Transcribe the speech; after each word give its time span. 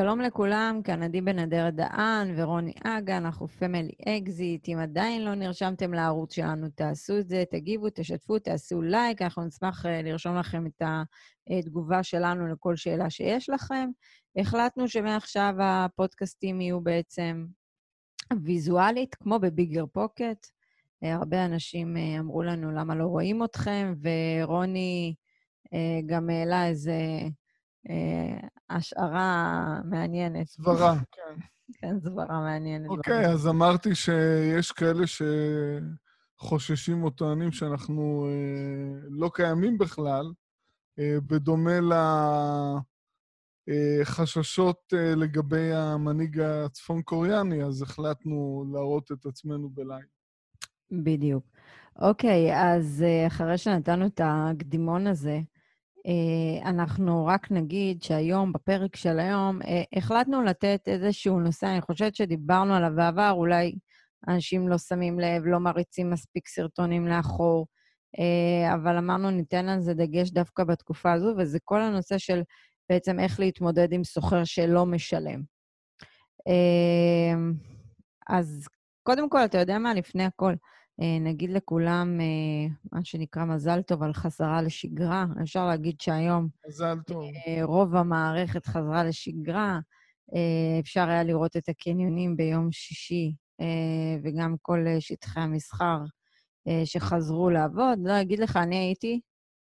שלום 0.00 0.20
לכולם, 0.20 0.80
כאן 0.84 1.02
עדי 1.02 1.20
בן 1.20 1.38
אדר 1.38 1.70
דהן 1.70 2.34
ורוני 2.36 2.72
אגה, 2.84 3.16
אנחנו 3.16 3.48
Family 3.48 3.92
Exit. 4.08 4.68
אם 4.68 4.78
עדיין 4.78 5.24
לא 5.24 5.34
נרשמתם 5.34 5.94
לערוץ 5.94 6.34
שלנו, 6.34 6.68
תעשו 6.74 7.18
את 7.18 7.28
זה, 7.28 7.44
תגיבו, 7.50 7.86
תשתפו, 7.94 8.38
תעשו 8.38 8.82
לייק, 8.82 9.22
אנחנו 9.22 9.44
נשמח 9.44 9.86
אה, 9.86 10.02
לרשום 10.02 10.36
לכם 10.36 10.66
את 10.66 10.82
התגובה 11.50 12.02
שלנו 12.02 12.46
לכל 12.46 12.76
שאלה 12.76 13.10
שיש 13.10 13.50
לכם. 13.50 13.90
החלטנו 14.36 14.88
שמעכשיו 14.88 15.54
הפודקאסטים 15.60 16.60
יהיו 16.60 16.80
בעצם 16.80 17.46
ויזואלית, 18.42 19.14
כמו 19.14 19.38
ב 19.38 19.84
BiggerPockets. 19.86 20.46
אה, 21.04 21.14
הרבה 21.14 21.44
אנשים 21.44 21.96
אה, 21.96 22.18
אמרו 22.18 22.42
לנו 22.42 22.70
למה 22.70 22.94
לא 22.94 23.04
רואים 23.04 23.44
אתכם, 23.44 23.94
ורוני 24.02 25.14
גם 26.06 26.30
העלה 26.30 26.66
איזה... 26.66 26.92
אה, 27.90 28.48
השערה 28.70 29.80
מעניינת. 29.84 30.46
סברה, 30.46 30.94
כן. 31.12 31.40
כן, 31.72 32.00
סברה 32.00 32.40
מעניינת. 32.40 32.88
אוקיי, 32.88 33.26
אז 33.26 33.48
אמרתי 33.48 33.94
שיש 33.94 34.72
כאלה 34.72 35.04
שחוששים 36.40 37.04
או 37.04 37.10
טוענים 37.10 37.52
שאנחנו 37.52 38.26
אה, 38.28 39.08
לא 39.10 39.30
קיימים 39.34 39.78
בכלל, 39.78 40.32
אה, 40.98 41.16
בדומה 41.26 41.78
לחששות 43.68 44.92
אה, 44.96 45.14
לגבי 45.14 45.72
המנהיג 45.72 46.40
הצפון-קוריאני, 46.40 47.64
אז 47.64 47.82
החלטנו 47.82 48.64
להראות 48.72 49.12
את 49.12 49.26
עצמנו 49.26 49.70
בלייב. 49.70 50.06
בדיוק. 50.90 51.44
אוקיי, 51.98 52.56
אז 52.56 53.04
אה, 53.06 53.26
אחרי 53.26 53.58
שנתנו 53.58 54.06
את 54.06 54.20
הקדימון 54.24 55.06
הזה, 55.06 55.30
אה, 55.30 55.57
אנחנו 56.64 57.26
רק 57.26 57.50
נגיד 57.50 58.02
שהיום, 58.02 58.52
בפרק 58.52 58.96
של 58.96 59.18
היום, 59.18 59.62
אה, 59.62 59.82
החלטנו 59.96 60.42
לתת 60.42 60.80
איזשהו 60.86 61.40
נושא, 61.40 61.66
אני 61.66 61.80
חושבת 61.80 62.14
שדיברנו 62.14 62.74
עליו 62.74 62.90
בעבר, 62.96 63.30
אולי 63.30 63.74
אנשים 64.28 64.68
לא 64.68 64.78
שמים 64.78 65.20
לב, 65.20 65.42
לא 65.46 65.58
מריצים 65.58 66.10
מספיק 66.10 66.48
סרטונים 66.48 67.08
לאחור, 67.08 67.66
אה, 68.18 68.74
אבל 68.74 68.96
אמרנו, 68.96 69.30
ניתן 69.30 69.68
על 69.68 69.80
זה 69.80 69.94
דגש 69.94 70.30
דווקא 70.30 70.64
בתקופה 70.64 71.12
הזו, 71.12 71.34
וזה 71.38 71.58
כל 71.64 71.80
הנושא 71.80 72.18
של 72.18 72.42
בעצם 72.88 73.20
איך 73.20 73.40
להתמודד 73.40 73.92
עם 73.92 74.04
סוחר 74.04 74.44
שלא 74.44 74.86
משלם. 74.86 75.42
אז 78.28 78.68
קודם 79.02 79.28
כל, 79.28 79.44
אתה 79.44 79.58
יודע 79.58 79.78
מה? 79.78 79.94
לפני 79.94 80.24
הכל, 80.24 80.52
אה, 80.52 80.56
נגיד 81.20 81.50
לכולם, 81.50 82.20
אה, 82.20 82.74
מה 82.92 83.04
שנקרא 83.04 83.44
מזל 83.44 83.82
טוב 83.82 84.02
על 84.02 84.12
חזרה 84.12 84.62
לשגרה. 84.62 85.26
אפשר 85.42 85.66
להגיד 85.66 86.00
שהיום... 86.00 86.48
מזל 86.68 86.98
טוב. 87.06 87.22
אה, 87.46 87.64
רוב 87.64 87.96
המערכת 87.96 88.66
חזרה 88.66 89.04
לשגרה. 89.04 89.78
אפשר 90.80 91.08
היה 91.08 91.22
לראות 91.22 91.56
את 91.56 91.68
הקניונים 91.68 92.36
ביום 92.36 92.72
שישי, 92.72 93.34
וגם 94.22 94.54
כל 94.62 94.78
שטחי 95.00 95.40
המסחר 95.40 95.98
שחזרו 96.84 97.50
לעבוד. 97.50 97.98
לא 98.04 98.20
אגיד 98.20 98.38
לך, 98.38 98.56
אני 98.56 98.76
הייתי, 98.76 99.20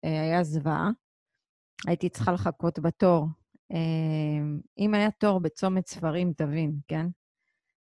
היה 0.04 0.44
זוועה. 0.44 0.90
הייתי 1.88 2.10
צריכה 2.10 2.32
לחכות 2.32 2.80
בתור. 2.80 3.28
אם 4.78 4.94
היה 4.94 5.12
תור 5.12 5.40
בצומת 5.40 5.88
ספרים, 5.88 6.34
תבין, 6.38 6.76
כן? 6.88 7.08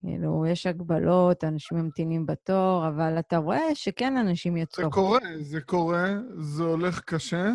כאילו, 0.01 0.45
יש 0.45 0.65
הגבלות, 0.65 1.43
אנשים 1.43 1.77
ממתינים 1.77 2.25
בתור, 2.25 2.87
אבל 2.87 3.19
אתה 3.19 3.37
רואה 3.37 3.75
שכן 3.75 4.17
אנשים 4.17 4.57
יצאו. 4.57 4.83
זה 4.83 4.89
קורה, 4.89 5.19
זה 5.39 5.61
קורה, 5.61 6.07
זה 6.39 6.63
הולך 6.63 7.01
קשה. 7.01 7.51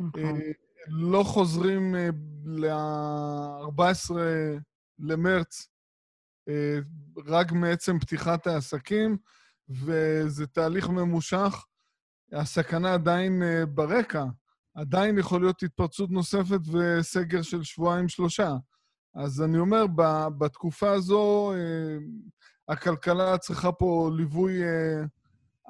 נכון. 0.00 0.24
אה, 0.24 0.50
לא 0.88 1.22
חוזרים 1.22 1.94
אה, 1.94 2.08
ל-14 2.44 4.14
למרץ 4.98 5.68
אה, 6.48 6.78
רק 7.26 7.52
מעצם 7.52 7.98
פתיחת 7.98 8.46
העסקים, 8.46 9.16
וזה 9.68 10.46
תהליך 10.46 10.88
ממושך. 10.88 11.64
הסכנה 12.32 12.94
עדיין 12.94 13.42
ברקע. 13.74 14.24
עדיין 14.74 15.18
יכול 15.18 15.40
להיות 15.40 15.62
התפרצות 15.62 16.10
נוספת 16.10 16.60
וסגר 16.72 17.42
של 17.42 17.62
שבועיים-שלושה. 17.62 18.50
אז 19.14 19.42
אני 19.42 19.58
אומר, 19.58 19.84
בתקופה 20.38 20.90
הזו, 20.90 21.52
אה, 21.52 21.96
הכלכלה 22.68 23.38
צריכה 23.38 23.72
פה 23.72 24.10
ליווי 24.16 24.62
אה, 24.62 25.04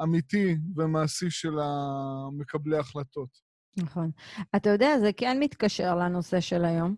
אמיתי 0.03 0.57
ומעשי 0.77 1.31
של 1.31 1.55
מקבלי 2.33 2.77
ההחלטות. 2.77 3.29
נכון. 3.77 4.11
אתה 4.57 4.71
יודע, 4.71 4.99
זה 5.01 5.11
כן 5.13 5.37
מתקשר 5.41 5.97
לנושא 5.97 6.41
של 6.41 6.65
היום, 6.65 6.95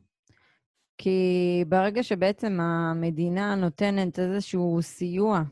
כי 0.99 1.65
ברגע 1.69 2.03
שבעצם 2.03 2.61
המדינה 2.61 3.55
נותנת 3.55 4.19
איזשהו 4.19 4.79
סיוע 4.83 5.43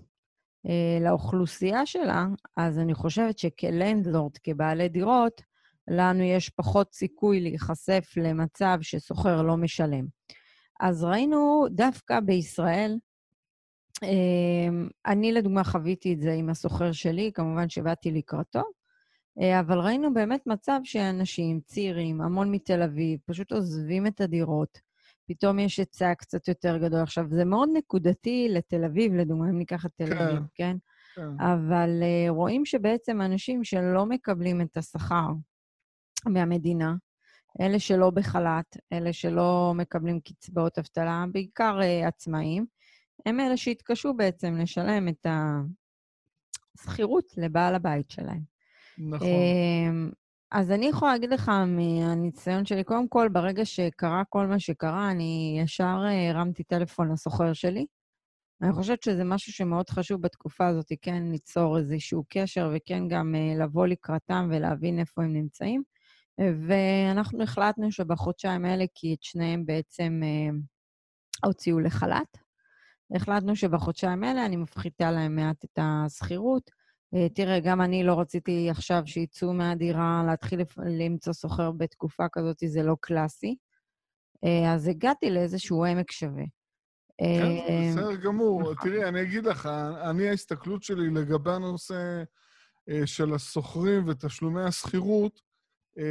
אה, 0.66 0.98
לאוכלוסייה 1.00 1.86
שלה, 1.86 2.26
אז 2.56 2.78
אני 2.78 2.94
חושבת 2.94 3.38
שכלנדלורד, 3.38 4.38
כבעלי 4.42 4.88
דירות, 4.88 5.42
לנו 5.88 6.22
יש 6.22 6.50
פחות 6.50 6.92
סיכוי 6.94 7.40
להיחשף 7.40 8.04
למצב 8.16 8.78
ששוכר 8.80 9.42
לא 9.42 9.56
משלם. 9.56 10.06
אז 10.80 11.04
ראינו 11.04 11.66
דווקא 11.70 12.20
בישראל, 12.20 12.98
אמ, 14.02 14.88
אני 15.06 15.32
לדוגמה 15.32 15.64
חוויתי 15.64 16.14
את 16.14 16.20
זה 16.20 16.32
עם 16.32 16.48
הסוחר 16.48 16.92
שלי, 16.92 17.30
כמובן 17.34 17.68
שבאתי 17.68 18.10
לקראתו, 18.10 18.62
אה, 19.40 19.60
אבל 19.60 19.78
ראינו 19.78 20.14
באמת 20.14 20.46
מצב 20.46 20.80
שאנשים 20.84 21.60
צעירים, 21.64 22.20
המון 22.20 22.50
מתל 22.50 22.82
אביב, 22.82 23.20
פשוט 23.26 23.52
עוזבים 23.52 24.06
את 24.06 24.20
הדירות. 24.20 24.80
פתאום 25.28 25.58
יש 25.58 25.78
היצע 25.78 26.14
קצת 26.14 26.48
יותר 26.48 26.78
גדול. 26.78 27.00
עכשיו, 27.00 27.24
זה 27.30 27.44
מאוד 27.44 27.68
נקודתי 27.72 28.48
לתל 28.50 28.84
אביב, 28.84 29.14
לדוגמה, 29.14 29.50
אם 29.50 29.58
ניקח 29.58 29.86
את 29.86 29.90
תל 29.96 30.06
כן, 30.06 30.18
אביב, 30.18 30.42
כן? 30.54 30.76
כן. 31.14 31.40
אבל 31.40 31.90
uh, 32.02 32.30
רואים 32.30 32.64
שבעצם 32.64 33.20
אנשים 33.22 33.64
שלא 33.64 34.06
מקבלים 34.06 34.60
את 34.60 34.76
השכר 34.76 35.28
מהמדינה, 36.26 36.94
אלה 37.60 37.78
שלא 37.78 38.10
בחל"ת, 38.10 38.76
אלה 38.92 39.12
שלא 39.12 39.72
מקבלים 39.76 40.20
קצבאות 40.20 40.78
אבטלה, 40.78 41.24
בעיקר 41.32 41.78
uh, 41.80 42.06
עצמאים, 42.06 42.66
הם 43.26 43.40
אלה 43.40 43.56
שהתקשו 43.56 44.14
בעצם 44.14 44.56
לשלם 44.56 45.08
את 45.08 45.26
השכירות 46.78 47.24
לבעל 47.36 47.74
הבית 47.74 48.10
שלהם. 48.10 48.40
נכון. 48.98 49.28
Uh, 49.28 50.14
אז 50.50 50.70
אני 50.70 50.86
יכולה 50.86 51.12
להגיד 51.12 51.30
לך 51.30 51.48
מהניסיון 51.48 52.64
שלי, 52.64 52.84
קודם 52.84 53.08
כל, 53.08 53.28
ברגע 53.32 53.64
שקרה 53.64 54.22
כל 54.28 54.46
מה 54.46 54.58
שקרה, 54.58 55.10
אני 55.10 55.60
ישר 55.64 55.96
uh, 56.04 56.34
הרמתי 56.34 56.64
טלפון 56.64 57.12
לסוחר 57.12 57.52
שלי. 57.52 57.86
אני 58.62 58.72
חושבת 58.72 59.02
שזה 59.02 59.24
משהו 59.24 59.52
שמאוד 59.52 59.90
חשוב 59.90 60.20
בתקופה 60.20 60.66
הזאת, 60.66 60.92
כן 61.02 61.22
ליצור 61.32 61.78
איזשהו 61.78 62.24
קשר 62.28 62.70
וכן 62.74 63.08
גם 63.08 63.34
uh, 63.34 63.62
לבוא 63.62 63.86
לקראתם 63.86 64.48
ולהבין 64.52 64.98
איפה 64.98 65.22
הם 65.22 65.32
נמצאים. 65.32 65.82
ואנחנו 66.40 67.42
החלטנו 67.42 67.92
שבחודשיים 67.92 68.64
האלה, 68.64 68.84
כי 68.94 69.14
את 69.14 69.22
שניהם 69.22 69.66
בעצם 69.66 70.20
אה, 70.24 70.56
הוציאו 71.44 71.80
לחל"ת, 71.80 72.38
החלטנו 73.14 73.56
שבחודשיים 73.56 74.24
האלה 74.24 74.46
אני 74.46 74.56
מפחיתה 74.56 75.10
להם 75.10 75.36
מעט 75.36 75.64
את 75.64 75.78
השכירות. 75.82 76.70
אה, 77.14 77.28
תראה, 77.28 77.60
גם 77.60 77.80
אני 77.80 78.04
לא 78.04 78.20
רציתי 78.20 78.70
עכשיו 78.70 79.02
שיצאו 79.06 79.52
מהדירה, 79.52 80.24
להתחיל 80.26 80.60
למצוא 80.98 81.32
סוחר 81.32 81.70
בתקופה 81.70 82.24
כזאת, 82.32 82.56
זה 82.66 82.82
לא 82.82 82.96
קלאסי. 83.00 83.56
אה, 84.44 84.74
אז 84.74 84.88
הגעתי 84.88 85.30
לאיזשהו 85.30 85.84
עמק 85.84 86.12
שווה. 86.12 86.44
כן, 87.18 87.90
בסדר 87.90 88.14
גמור. 88.14 88.62
נכון. 88.62 88.74
תראי, 88.82 89.04
אני 89.04 89.22
אגיד 89.22 89.46
לך, 89.46 89.66
אני, 90.10 90.28
ההסתכלות 90.28 90.82
שלי 90.82 91.10
לגבי 91.10 91.50
הנושא 91.50 92.22
של 93.04 93.34
הסוחרים 93.34 94.08
ותשלומי 94.08 94.62
השכירות, 94.62 95.40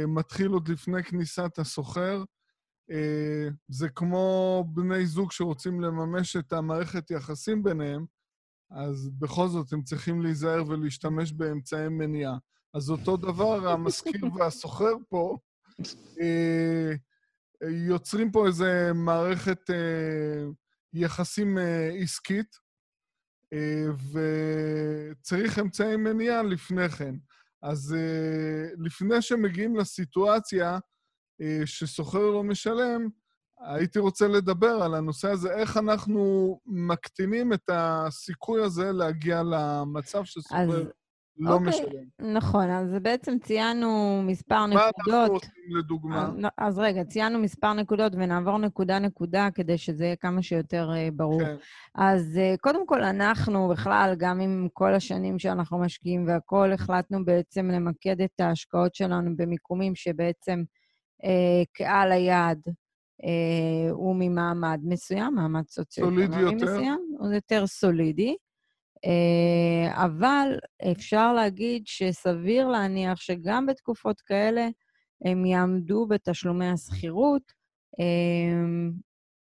מתחיל 0.08 0.46
עוד 0.46 0.68
לפני 0.68 1.04
כניסת 1.04 1.58
הסוחר. 1.58 2.24
אה, 2.90 3.48
זה 3.68 3.88
כמו 3.88 4.64
בני 4.74 5.06
זוג 5.06 5.32
שרוצים 5.32 5.80
לממש 5.80 6.36
את 6.36 6.52
המערכת 6.52 7.10
יחסים 7.10 7.62
ביניהם, 7.62 8.06
אז 8.70 9.10
בכל 9.18 9.48
זאת 9.48 9.72
הם 9.72 9.82
צריכים 9.82 10.22
להיזהר 10.22 10.64
ולהשתמש 10.68 11.32
באמצעי 11.32 11.88
מניעה. 11.88 12.36
אז 12.74 12.90
אותו 12.90 13.16
דבר, 13.16 13.68
המשכיר 13.68 14.24
והסוחר 14.38 14.92
פה 15.08 15.38
אה, 16.20 16.92
יוצרים 17.68 18.30
פה 18.30 18.46
איזו 18.46 18.64
מערכת 18.94 19.60
יחסים 20.92 21.58
עסקית, 22.02 22.64
וצריך 24.12 25.58
אמצעי 25.58 25.96
מניעה 25.96 26.42
לפני 26.42 26.88
כן. 26.88 27.14
אז 27.64 27.94
uh, 27.96 28.84
לפני 28.84 29.22
שמגיעים 29.22 29.76
לסיטואציה 29.76 30.78
uh, 30.78 31.44
שסוחר 31.64 32.30
לא 32.30 32.42
משלם, 32.42 33.08
הייתי 33.60 33.98
רוצה 33.98 34.28
לדבר 34.28 34.82
על 34.82 34.94
הנושא 34.94 35.30
הזה, 35.30 35.54
איך 35.54 35.76
אנחנו 35.76 36.54
מקטינים 36.66 37.52
את 37.52 37.70
הסיכוי 37.72 38.64
הזה 38.64 38.92
להגיע 38.92 39.42
למצב 39.42 40.24
שסוחר... 40.24 40.56
אז, 40.56 40.86
לא 41.38 41.54
אוקיי, 41.54 41.68
משלם. 41.68 42.34
נכון, 42.34 42.70
אז 42.70 42.88
בעצם 43.02 43.36
ציינו 43.38 44.22
מספר 44.26 44.54
מה 44.54 44.64
אנחנו 44.64 44.88
נקודות. 44.98 45.30
עושים 45.30 45.76
לדוגמה? 45.78 46.28
אז, 46.28 46.34
אז 46.58 46.78
רגע, 46.78 47.04
ציינו 47.04 47.38
מספר 47.38 47.72
נקודות 47.72 48.12
ונעבור 48.14 48.58
נקודה-נקודה 48.58 49.48
כדי 49.54 49.78
שזה 49.78 50.04
יהיה 50.04 50.16
כמה 50.16 50.42
שיותר 50.42 50.90
uh, 50.90 51.14
ברור. 51.14 51.40
כן. 51.40 51.56
אז 51.94 52.36
uh, 52.40 52.58
קודם 52.60 52.86
כל, 52.86 53.04
אנחנו 53.04 53.68
בכלל, 53.68 54.14
גם 54.18 54.40
עם 54.40 54.68
כל 54.72 54.94
השנים 54.94 55.38
שאנחנו 55.38 55.78
משקיעים 55.78 56.26
והכול, 56.26 56.72
החלטנו 56.72 57.24
בעצם 57.24 57.70
למקד 57.70 58.20
את 58.20 58.40
ההשקעות 58.40 58.94
שלנו 58.94 59.36
במיקומים 59.36 59.94
שבעצם 59.94 60.62
uh, 61.22 61.26
קהל 61.72 62.12
היעד 62.12 62.60
uh, 62.68 63.90
הוא 63.90 64.16
ממעמד 64.18 64.80
מסוים, 64.84 65.34
מעמד 65.34 65.68
סוציו-אקונומי 65.68 66.26
סולידי 66.26 66.40
יותר. 66.40 66.64
מסוים, 66.64 66.98
הוא 67.18 67.32
יותר 67.32 67.66
סולידי. 67.66 68.36
אה, 69.04 70.04
אבל 70.04 70.58
אפשר 70.92 71.32
להגיד 71.32 71.82
שסביר 71.86 72.68
להניח 72.68 73.20
שגם 73.20 73.66
בתקופות 73.66 74.20
כאלה 74.20 74.68
הם 75.24 75.46
יעמדו 75.46 76.06
בתשלומי 76.06 76.66
השכירות. 76.68 77.42
אה, 78.00 78.54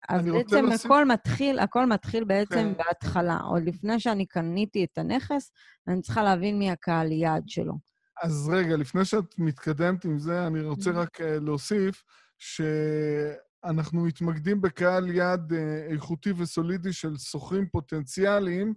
אז 0.09 0.25
בעצם 0.25 0.65
להוסיף- 0.65 0.85
הכל 0.85 1.05
מתחיל, 1.05 1.59
הכל 1.59 1.85
מתחיל 1.85 2.23
בעצם 2.23 2.55
כן. 2.55 2.73
בהתחלה. 2.77 3.37
עוד 3.37 3.63
לפני 3.63 3.99
שאני 3.99 4.25
קניתי 4.25 4.83
את 4.83 4.97
הנכס, 4.97 5.51
אני 5.87 6.01
צריכה 6.01 6.23
להבין 6.23 6.59
מי 6.59 6.71
הקהל 6.71 7.11
יעד 7.11 7.43
שלו. 7.47 7.73
אז 8.23 8.49
רגע, 8.53 8.75
לפני 8.77 9.05
שאת 9.05 9.39
מתקדמת 9.39 10.05
עם 10.05 10.19
זה, 10.19 10.47
אני 10.47 10.61
רוצה 10.61 10.89
Mhm. 10.89 10.93
רק 10.93 11.21
אה, 11.21 11.39
להוסיף 11.39 12.03
שאנחנו 12.39 14.05
מתמקדים 14.05 14.61
בקהל 14.61 15.11
יעד 15.15 15.53
איכותי 15.91 16.31
וסולידי 16.37 16.93
של 16.93 17.17
שוכרים 17.17 17.67
פוטנציאליים. 17.71 18.73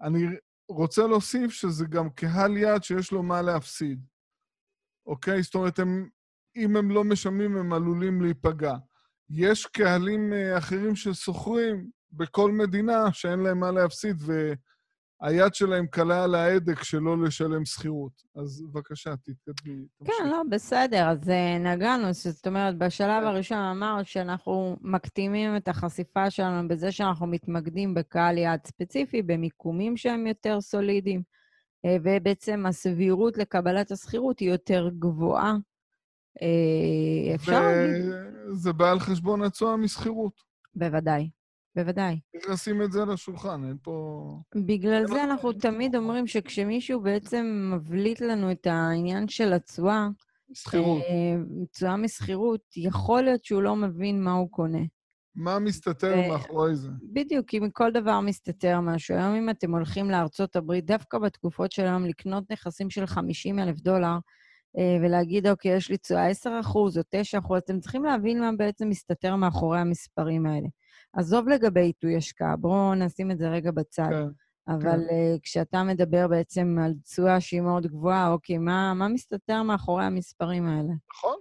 אני 0.00 0.26
רוצה 0.68 1.06
להוסיף 1.06 1.52
שזה 1.52 1.86
גם 1.86 2.10
קהל 2.10 2.56
יעד 2.56 2.84
שיש 2.84 3.12
לו 3.12 3.22
מה 3.22 3.42
להפסיד, 3.42 4.06
אוקיי? 5.06 5.42
זאת 5.42 5.54
אומרת, 5.54 5.78
הם, 5.78 6.08
אם 6.56 6.76
הם 6.76 6.90
לא 6.90 7.04
משלמים, 7.04 7.56
הם 7.56 7.72
עלולים 7.72 8.22
להיפגע. 8.22 8.74
יש 9.30 9.66
קהלים 9.66 10.32
אה, 10.32 10.58
אחרים 10.58 10.96
ששוכרים 10.96 11.90
בכל 12.12 12.52
מדינה 12.52 13.12
שאין 13.12 13.40
להם 13.40 13.60
מה 13.60 13.70
להפסיד, 13.70 14.16
והיד 15.22 15.54
שלהם 15.54 15.86
קלה 15.86 16.24
על 16.24 16.34
ההדק 16.34 16.82
שלא 16.82 17.22
לשלם 17.22 17.64
שכירות. 17.64 18.22
אז 18.36 18.62
בבקשה, 18.62 19.14
תתקדמי. 19.16 19.86
כן. 20.04 20.28
לא, 20.30 20.42
בסדר. 20.50 21.08
אז 21.08 21.30
אה, 21.30 21.58
נגענו, 21.58 22.12
זאת 22.12 22.46
אומרת, 22.46 22.78
בשלב 22.78 23.20
כן. 23.20 23.26
הראשון 23.26 23.58
אמרת 23.58 24.06
שאנחנו 24.06 24.76
מקטימים 24.80 25.56
את 25.56 25.68
החשיפה 25.68 26.30
שלנו 26.30 26.68
בזה 26.68 26.92
שאנחנו 26.92 27.26
מתמקדים 27.26 27.94
בקהל 27.94 28.38
יעד 28.38 28.66
ספציפי, 28.66 29.22
במיקומים 29.22 29.96
שהם 29.96 30.26
יותר 30.26 30.60
סולידיים, 30.60 31.22
אה, 31.84 31.96
ובעצם 32.02 32.66
הסבירות 32.66 33.38
לקבלת 33.38 33.90
השכירות 33.90 34.38
היא 34.38 34.50
יותר 34.50 34.88
גבוהה. 34.98 35.56
אה, 36.42 37.34
אפשר? 37.34 37.62
וזה 38.50 38.72
בא 38.72 38.90
על 38.90 39.00
חשבון 39.00 39.42
התשואה 39.42 39.76
משכירות. 39.76 40.48
בוודאי, 40.74 41.30
בוודאי. 41.76 42.20
צריך 42.32 42.50
לשים 42.50 42.82
את 42.82 42.92
זה 42.92 43.02
על 43.02 43.10
השולחן, 43.10 43.64
אין 43.64 43.76
פה... 43.82 44.40
בגלל 44.66 45.02
זה 45.02 45.06
זה 45.06 45.14
לא- 45.14 45.24
אנחנו 45.24 45.52
תמיד 45.52 45.96
אומרים 45.96 46.26
שכשמישהו 46.26 47.00
בעצם 47.00 47.72
מבליט 47.74 48.20
לנו 48.20 48.52
את 48.52 48.66
העניין 48.66 49.28
של 49.28 49.52
התשואה, 49.52 50.08
שכירות. 50.54 51.02
אה, 51.02 51.64
תשואה 51.72 51.96
משכירות, 51.96 52.60
יכול 52.76 53.22
להיות 53.22 53.44
שהוא 53.44 53.62
לא 53.62 53.76
מבין 53.76 54.22
מה 54.22 54.32
הוא 54.32 54.50
קונה. 54.50 54.82
מה 55.34 55.58
מסתתר 55.58 56.14
ו- 56.26 56.28
מאחורי 56.32 56.76
זה? 56.76 56.88
בדיוק, 57.12 57.46
כי 57.48 57.60
מכל 57.60 57.92
דבר 57.92 58.20
מסתתר 58.20 58.80
משהו. 58.80 59.16
היום 59.16 59.34
אם 59.34 59.50
אתם 59.50 59.74
הולכים 59.74 60.10
לארצות 60.10 60.56
הברית, 60.56 60.84
דווקא 60.84 61.18
בתקופות 61.18 61.72
של 61.72 61.82
היום, 61.82 62.04
לקנות 62.04 62.44
נכסים 62.52 62.90
של 62.90 63.06
50 63.06 63.58
אלף 63.58 63.80
דולר, 63.80 64.18
אה, 64.78 64.96
ולהגיד, 65.02 65.46
אוקיי, 65.46 65.76
יש 65.76 65.90
לי 65.90 65.96
תשואה 65.96 66.28
10 66.28 66.60
אחוז 66.60 66.98
או 66.98 67.02
9 67.10 67.38
אחוז, 67.38 67.58
אתם 67.64 67.80
צריכים 67.80 68.04
להבין 68.04 68.40
מה 68.40 68.50
בעצם 68.56 68.88
מסתתר 68.88 69.36
מאחורי 69.36 69.80
המספרים 69.80 70.46
האלה. 70.46 70.68
עזוב 71.18 71.48
לגבי 71.48 71.80
עיתוי 71.80 72.16
השקעה, 72.16 72.56
בואו 72.56 72.94
נשים 72.94 73.30
את 73.30 73.38
זה 73.38 73.48
רגע 73.48 73.70
בצד. 73.70 74.08
כן. 74.10 74.28
אבל 74.68 75.00
uh, 75.00 75.40
כשאתה 75.42 75.82
מדבר 75.82 76.28
בעצם 76.28 76.76
על 76.84 76.94
תשואה 77.04 77.40
שהיא 77.40 77.60
מאוד 77.60 77.86
גבוהה, 77.86 78.28
אוקיי, 78.28 78.58
מה, 78.58 78.94
מה 78.94 79.08
מסתתר 79.08 79.62
מאחורי 79.62 80.04
המספרים 80.04 80.66
האלה? 80.66 80.92
נכון? 81.14 81.36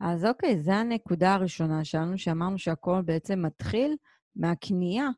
אז 0.00 0.24
אוקיי, 0.24 0.62
זו 0.62 0.72
הנקודה 0.72 1.34
הראשונה 1.34 1.84
שלנו, 1.84 2.18
שאמרנו 2.18 2.58
שהכל 2.58 3.02
בעצם 3.04 3.42
מתחיל 3.42 3.96
מהקנייה 4.36 5.08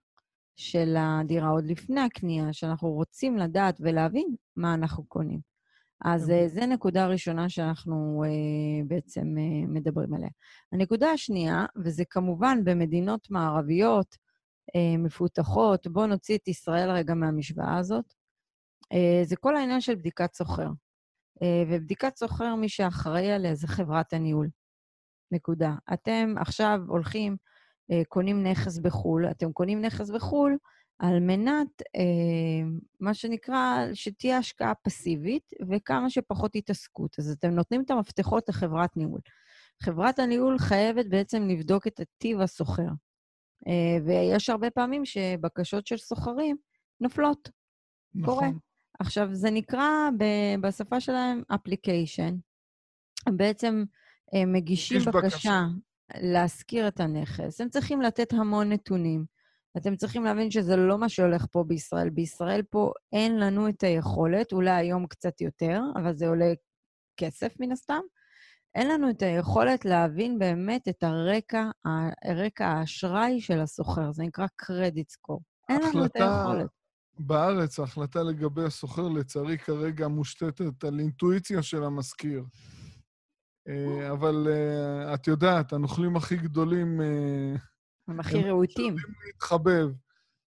של 0.56 0.96
הדירה, 0.98 1.48
עוד 1.48 1.64
לפני 1.64 2.00
הקנייה, 2.00 2.52
שאנחנו 2.52 2.88
רוצים 2.88 3.38
לדעת 3.38 3.76
ולהבין 3.80 4.34
מה 4.56 4.74
אנחנו 4.74 5.04
קונים. 5.04 5.49
אז 6.04 6.22
אוקיי. 6.22 6.46
uh, 6.46 6.48
זו 6.48 6.66
נקודה 6.66 7.06
ראשונה 7.06 7.48
שאנחנו 7.48 8.24
uh, 8.26 8.88
בעצם 8.88 9.20
uh, 9.20 9.68
מדברים 9.68 10.14
עליה. 10.14 10.28
הנקודה 10.72 11.10
השנייה, 11.10 11.66
וזה 11.84 12.04
כמובן 12.10 12.64
במדינות 12.64 13.30
מערביות 13.30 14.14
uh, 14.14 14.98
מפותחות, 14.98 15.86
בואו 15.86 16.06
נוציא 16.06 16.36
את 16.36 16.48
ישראל 16.48 16.90
רגע 16.90 17.14
מהמשוואה 17.14 17.78
הזאת, 17.78 18.12
uh, 18.94 19.24
זה 19.24 19.36
כל 19.36 19.56
העניין 19.56 19.80
של 19.80 19.94
בדיקת 19.94 20.34
סוחר. 20.34 20.68
Uh, 20.68 21.44
ובדיקת 21.68 22.16
סוחר, 22.16 22.54
מי 22.54 22.68
שאחראי 22.68 23.32
עליה 23.32 23.54
זה 23.54 23.68
חברת 23.68 24.12
הניהול. 24.12 24.48
נקודה. 25.32 25.74
אתם 25.92 26.34
עכשיו 26.38 26.80
הולכים, 26.88 27.36
אה, 27.90 28.02
קונים 28.08 28.46
נכס 28.46 28.78
בחו"ל, 28.78 29.26
אתם 29.30 29.52
קונים 29.52 29.80
נכס 29.80 30.10
בחו"ל 30.10 30.56
על 31.00 31.20
מנת, 31.20 31.82
אה, 31.96 32.68
מה 33.00 33.14
שנקרא, 33.14 33.86
שתהיה 33.94 34.38
השקעה 34.38 34.74
פסיבית 34.74 35.50
וכמה 35.70 36.10
שפחות 36.10 36.56
התעסקות. 36.56 37.18
אז 37.18 37.30
אתם 37.30 37.50
נותנים 37.50 37.82
את 37.82 37.90
המפתחות 37.90 38.48
לחברת 38.48 38.96
ניהול. 38.96 39.20
חברת 39.82 40.18
הניהול 40.18 40.58
חייבת 40.58 41.06
בעצם 41.06 41.48
לבדוק 41.48 41.86
את 41.86 42.00
טיב 42.18 42.40
הסוחר. 42.40 42.88
אה, 43.66 44.04
ויש 44.04 44.50
הרבה 44.50 44.70
פעמים 44.70 45.04
שבקשות 45.04 45.86
של 45.86 45.96
סוחרים 45.96 46.56
נופלות. 47.00 47.50
קורה. 48.24 48.46
נכון. 48.46 48.58
עכשיו, 48.98 49.28
זה 49.34 49.50
נקרא 49.50 50.10
ב- 50.18 50.60
בשפה 50.60 51.00
שלהם 51.00 51.42
אפליקיישן. 51.54 52.34
הם 53.26 53.36
בעצם 53.36 53.84
הם 54.32 54.52
מגישים 54.52 54.96
מגיש 54.96 55.08
בקשה, 55.08 55.26
בקשה. 55.26 55.64
להשכיר 56.22 56.88
את 56.88 57.00
הנכס. 57.00 57.60
הם 57.60 57.68
צריכים 57.68 58.02
לתת 58.02 58.32
המון 58.32 58.72
נתונים. 58.72 59.39
אתם 59.76 59.96
צריכים 59.96 60.24
להבין 60.24 60.50
שזה 60.50 60.76
לא 60.76 60.98
מה 60.98 61.08
שהולך 61.08 61.46
פה 61.52 61.64
בישראל. 61.64 62.10
בישראל 62.10 62.62
פה 62.70 62.92
אין 63.12 63.40
לנו 63.40 63.68
את 63.68 63.82
היכולת, 63.82 64.52
אולי 64.52 64.70
היום 64.70 65.06
קצת 65.06 65.40
יותר, 65.40 65.80
אבל 65.96 66.14
זה 66.14 66.28
עולה 66.28 66.52
כסף 67.16 67.52
מן 67.60 67.72
הסתם. 67.72 68.00
אין 68.74 68.88
לנו 68.88 69.10
את 69.10 69.22
היכולת 69.22 69.84
להבין 69.84 70.38
באמת 70.38 70.88
את 70.88 71.02
הרקע, 71.02 71.70
הרקע 72.24 72.66
האשראי 72.66 73.40
של 73.40 73.60
הסוחר. 73.60 74.12
זה 74.12 74.22
נקרא 74.22 74.46
קרדיט 74.56 75.10
סקור. 75.10 75.40
אין 75.68 75.80
לנו 75.82 76.04
את 76.04 76.16
היכולת. 76.16 76.70
בארץ 77.18 77.78
ההחלטה 77.78 78.22
לגבי 78.22 78.64
הסוחר, 78.64 79.08
לצערי, 79.08 79.58
כרגע 79.58 80.08
מושתתת 80.08 80.84
על 80.84 81.00
אינטואיציה 81.00 81.62
של 81.62 81.84
המשכיר. 81.84 82.44
אה, 83.68 84.12
אבל 84.12 84.46
אה, 84.50 85.14
את 85.14 85.26
יודעת, 85.26 85.72
הנוכלים 85.72 86.16
הכי 86.16 86.36
גדולים 86.36 87.00
אה, 87.00 87.54
הם 88.10 88.20
הכי 88.20 88.38
הם 88.38 88.44
רהוטים. 88.44 88.96
להתחבב. 89.26 89.88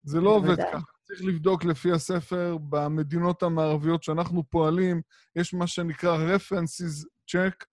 זה 0.02 0.20
לא 0.20 0.30
עובד. 0.30 0.56
ככה. 0.56 0.78
צריך 1.04 1.20
לבדוק 1.24 1.64
לפי 1.64 1.92
הספר, 1.92 2.56
במדינות 2.68 3.42
המערביות 3.42 4.02
שאנחנו 4.02 4.44
פועלים, 4.50 5.00
יש 5.36 5.54
מה 5.54 5.66
שנקרא 5.66 6.36
references 6.36 7.06
check, 7.30 7.64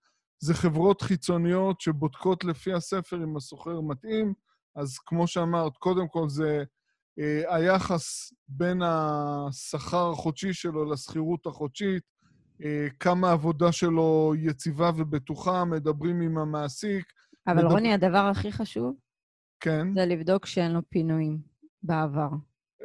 זה 0.42 0.54
חברות 0.54 1.02
חיצוניות 1.02 1.80
שבודקות 1.80 2.44
לפי 2.44 2.72
הספר 2.72 3.24
אם 3.24 3.36
הסוחר 3.36 3.80
מתאים. 3.80 4.34
אז 4.76 4.98
כמו 4.98 5.26
שאמרת, 5.26 5.76
קודם 5.76 6.08
כל 6.08 6.28
זה 6.28 6.64
אה, 7.18 7.56
היחס 7.56 8.32
בין 8.48 8.82
השכר 8.84 10.10
החודשי 10.10 10.52
שלו 10.52 10.92
לשכירות 10.92 11.46
החודשית, 11.46 12.02
אה, 12.64 12.86
כמה 13.00 13.28
העבודה 13.30 13.72
שלו 13.72 14.32
יציבה 14.38 14.90
ובטוחה, 14.96 15.64
מדברים 15.64 16.20
עם 16.20 16.38
המעסיק, 16.38 17.04
אבל 17.46 17.56
מדבר- 17.56 17.68
רוני, 17.70 17.94
הדבר 17.94 18.18
הכי 18.30 18.52
חשוב 18.52 18.94
כן. 19.60 19.94
זה 19.94 20.06
לבדוק 20.06 20.46
שאין 20.46 20.72
לו 20.72 20.80
פינויים 20.88 21.38
בעבר. 21.82 22.28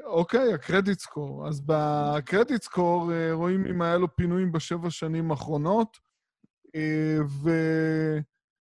אוקיי, 0.05 0.53
הקרדיט 0.53 0.99
סקור. 0.99 1.47
אז 1.47 1.61
בקרדיט 1.65 2.61
סקור 2.63 3.11
אה, 3.13 3.33
רואים 3.33 3.65
אם 3.65 3.81
היה 3.81 3.97
לו 3.97 4.15
פינויים 4.15 4.51
בשבע 4.51 4.89
שנים 4.89 5.31
האחרונות, 5.31 5.97
אה, 6.75 7.17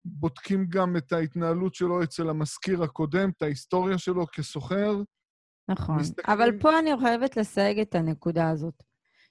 ובודקים 0.06 0.66
גם 0.68 0.96
את 0.96 1.12
ההתנהלות 1.12 1.74
שלו 1.74 2.02
אצל 2.02 2.28
המשכיר 2.28 2.82
הקודם, 2.82 3.30
את 3.36 3.42
ההיסטוריה 3.42 3.98
שלו 3.98 4.26
כסוחר. 4.26 4.96
נכון. 5.68 5.96
מסתכלים- 5.96 6.36
אבל 6.38 6.58
פה 6.60 6.78
אני 6.78 6.90
חייבת 7.00 7.36
לסייג 7.36 7.78
את 7.80 7.94
הנקודה 7.94 8.50
הזאת. 8.50 8.82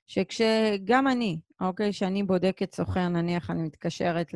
שכשגם 0.08 1.08
אני, 1.08 1.40
אוקיי, 1.62 1.94
שאני 1.94 2.24
בודקת 2.24 2.76
סוחר, 2.76 3.08
נניח 3.08 3.50
אני 3.52 3.64
מתקשרת 3.64 4.32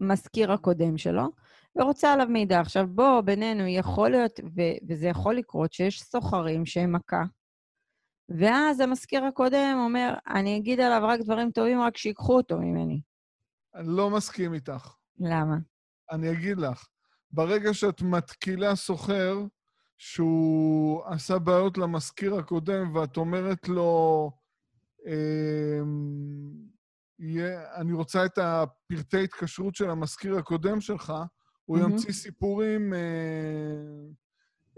למזכיר 0.00 0.52
הקודם 0.52 0.98
שלו, 0.98 1.28
ורוצה 1.76 2.12
עליו 2.12 2.26
מידע. 2.26 2.60
עכשיו, 2.60 2.86
בוא, 2.88 3.20
בינינו, 3.20 3.66
יכול 3.66 4.10
להיות, 4.10 4.40
ו- 4.40 4.86
וזה 4.88 5.06
יכול 5.06 5.36
לקרות, 5.36 5.72
שיש 5.72 6.02
סוחרים 6.02 6.66
שהם 6.66 6.92
מכה, 6.92 7.22
ואז 8.28 8.80
המזכיר 8.80 9.24
הקודם 9.24 9.76
אומר, 9.78 10.14
אני 10.28 10.56
אגיד 10.56 10.80
עליו 10.80 11.08
רק 11.08 11.20
דברים 11.20 11.50
טובים, 11.50 11.80
רק 11.80 11.96
שיקחו 11.96 12.36
אותו 12.36 12.58
ממני. 12.58 13.00
אני 13.74 13.86
לא 13.88 14.10
מסכים 14.10 14.54
איתך. 14.54 14.94
למה? 15.20 15.56
אני 16.10 16.32
אגיד 16.32 16.58
לך. 16.58 16.86
ברגע 17.30 17.74
שאת 17.74 18.02
מתקילה 18.02 18.76
סוחר 18.76 19.38
שהוא 19.98 21.04
עשה 21.06 21.38
בעיות 21.38 21.78
למזכיר 21.78 22.34
הקודם, 22.34 22.96
ואת 22.96 23.16
אומרת 23.16 23.68
לו, 23.68 24.30
יהיה, 27.18 27.74
אני 27.74 27.92
רוצה 27.92 28.24
את 28.24 28.38
הפרטי 28.38 29.24
התקשרות 29.24 29.74
של 29.74 29.90
המזכיר 29.90 30.38
הקודם 30.38 30.80
שלך, 30.80 31.12
הוא 31.66 31.78
mm-hmm. 31.78 31.80
ימציא 31.80 32.12
סיפורים 32.12 32.94
אה, 32.94 32.98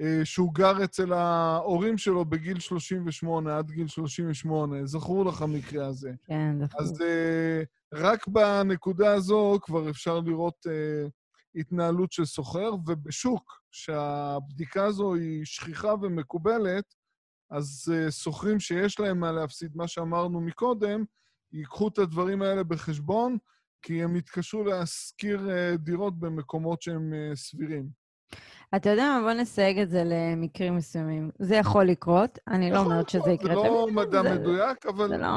אה, 0.00 0.24
שהוא 0.24 0.54
גר 0.54 0.84
אצל 0.84 1.12
ההורים 1.12 1.98
שלו 1.98 2.24
בגיל 2.24 2.58
38, 2.58 3.58
עד 3.58 3.70
גיל 3.70 3.88
38. 3.88 4.86
זכרו 4.86 5.24
לך 5.24 5.42
המקרה 5.42 5.86
הזה. 5.86 6.12
כן, 6.26 6.56
זכרו. 6.64 6.80
אז 6.80 7.02
אה, 7.02 7.62
רק 7.94 8.28
בנקודה 8.28 9.14
הזו 9.14 9.58
כבר 9.62 9.90
אפשר 9.90 10.20
לראות 10.20 10.66
אה, 10.66 11.08
התנהלות 11.54 12.12
של 12.12 12.24
סוחר, 12.24 12.70
ובשוק, 12.86 13.60
שהבדיקה 13.70 14.84
הזו 14.84 15.14
היא 15.14 15.44
שכיחה 15.44 15.94
ומקובלת, 16.02 16.94
אז 17.50 17.92
uh, 17.92 18.10
סוחרים 18.10 18.60
שיש 18.60 19.00
להם 19.00 19.20
מה 19.20 19.32
להפסיד, 19.32 19.76
מה 19.76 19.88
שאמרנו 19.88 20.40
מקודם, 20.40 21.04
ייקחו 21.52 21.88
את 21.88 21.98
הדברים 21.98 22.42
האלה 22.42 22.64
בחשבון, 22.64 23.38
כי 23.82 24.02
הם 24.02 24.16
יתקשו 24.16 24.64
להשכיר 24.64 25.48
uh, 25.48 25.76
דירות 25.78 26.18
במקומות 26.18 26.82
שהם 26.82 27.12
uh, 27.12 27.36
סבירים. 27.36 27.88
אתה 28.76 28.90
יודע 28.90 29.02
מה? 29.02 29.20
בוא 29.22 29.32
נסייג 29.40 29.78
את 29.78 29.90
זה 29.90 30.02
למקרים 30.06 30.76
מסוימים. 30.76 31.30
זה 31.38 31.56
יכול 31.56 31.84
לקרות, 31.84 32.38
אני 32.48 32.70
לא 32.70 32.78
אומרת 32.78 33.08
שזה 33.08 33.30
יקרה 33.30 33.54
תמיד. 33.54 33.62
זה 33.62 33.68
לא 33.68 33.86
מדע 33.92 34.22
זה, 34.22 34.34
מדויק, 34.34 34.86
אבל... 34.86 35.08
זה 35.08 35.16
לא, 35.16 35.28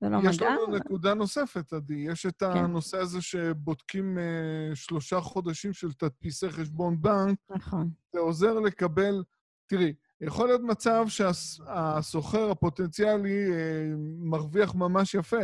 זה 0.00 0.08
לא 0.08 0.16
יש 0.16 0.24
מדע. 0.24 0.30
יש 0.30 0.42
לנו 0.42 0.76
נקודה 0.76 1.14
נוספת, 1.14 1.72
עדי. 1.72 1.94
יש 1.94 2.26
את 2.26 2.42
כן. 2.42 2.56
הנושא 2.56 2.98
הזה 2.98 3.22
שבודקים 3.22 4.18
uh, 4.18 4.74
שלושה 4.74 5.20
חודשים 5.20 5.72
של 5.72 5.92
תדפיסי 5.92 6.50
חשבון 6.50 7.02
בנק. 7.02 7.38
נכון. 7.50 7.90
זה 8.12 8.20
עוזר 8.20 8.54
לקבל... 8.60 9.22
תראי, 9.66 9.92
יכול 10.20 10.46
להיות 10.48 10.60
מצב 10.60 11.04
שהסוחר 11.08 12.50
הפוטנציאלי 12.50 13.52
אה, 13.52 13.94
מרוויח 14.18 14.74
ממש 14.74 15.14
יפה, 15.14 15.42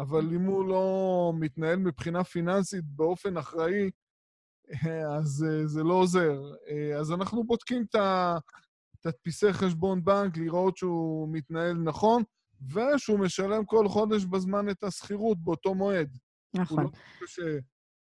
אבל 0.00 0.34
אם 0.34 0.44
הוא 0.44 0.68
לא 0.68 1.32
מתנהל 1.34 1.76
מבחינה 1.76 2.24
פיננסית 2.24 2.84
באופן 2.84 3.36
אחראי, 3.36 3.90
אה, 4.72 5.16
אז 5.16 5.46
אה, 5.48 5.66
זה 5.66 5.82
לא 5.82 5.94
עוזר. 5.94 6.40
אז 7.00 7.12
אנחנו 7.12 7.44
בודקים 7.44 7.84
את 7.90 7.96
התדפיסי 9.06 9.52
חשבון 9.52 10.04
בנק, 10.04 10.36
לראות 10.36 10.76
שהוא 10.76 11.28
מתנהל 11.32 11.74
נכון, 11.74 12.22
ושהוא 12.74 13.18
משלם 13.18 13.64
כל 13.64 13.88
חודש 13.88 14.24
בזמן 14.24 14.70
את 14.70 14.84
השכירות 14.84 15.38
באותו 15.38 15.74
מועד. 15.74 16.16
נכון. 16.54 16.84
לא 16.84 16.90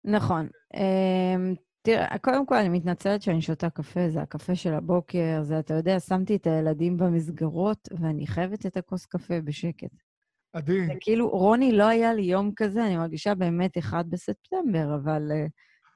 נכון. 0.05 0.49
אמ, 0.73 1.55
תראה, 1.81 2.17
קודם 2.21 2.45
כל, 2.45 2.55
אני 2.55 2.69
מתנצלת 2.69 3.21
שאני 3.21 3.41
שותה 3.41 3.69
קפה, 3.69 4.09
זה 4.09 4.21
הקפה 4.21 4.55
של 4.55 4.73
הבוקר, 4.73 5.39
זה, 5.43 5.59
אתה 5.59 5.73
יודע, 5.73 5.99
שמתי 5.99 6.35
את 6.35 6.47
הילדים 6.47 6.97
במסגרות, 6.97 7.87
ואני 7.99 8.27
חייבת 8.27 8.65
את 8.65 8.77
הכוס 8.77 9.05
קפה 9.05 9.41
בשקט. 9.41 10.04
עדי. 10.55 10.85
זה 10.85 10.93
כאילו, 10.99 11.29
רוני, 11.29 11.71
לא 11.71 11.87
היה 11.87 12.13
לי 12.13 12.21
יום 12.21 12.51
כזה, 12.55 12.85
אני 12.85 12.97
מרגישה 12.97 13.35
באמת 13.35 13.77
אחד 13.77 14.03
בספטמבר, 14.09 14.95
אבל 14.95 15.31
uh, 15.31 15.49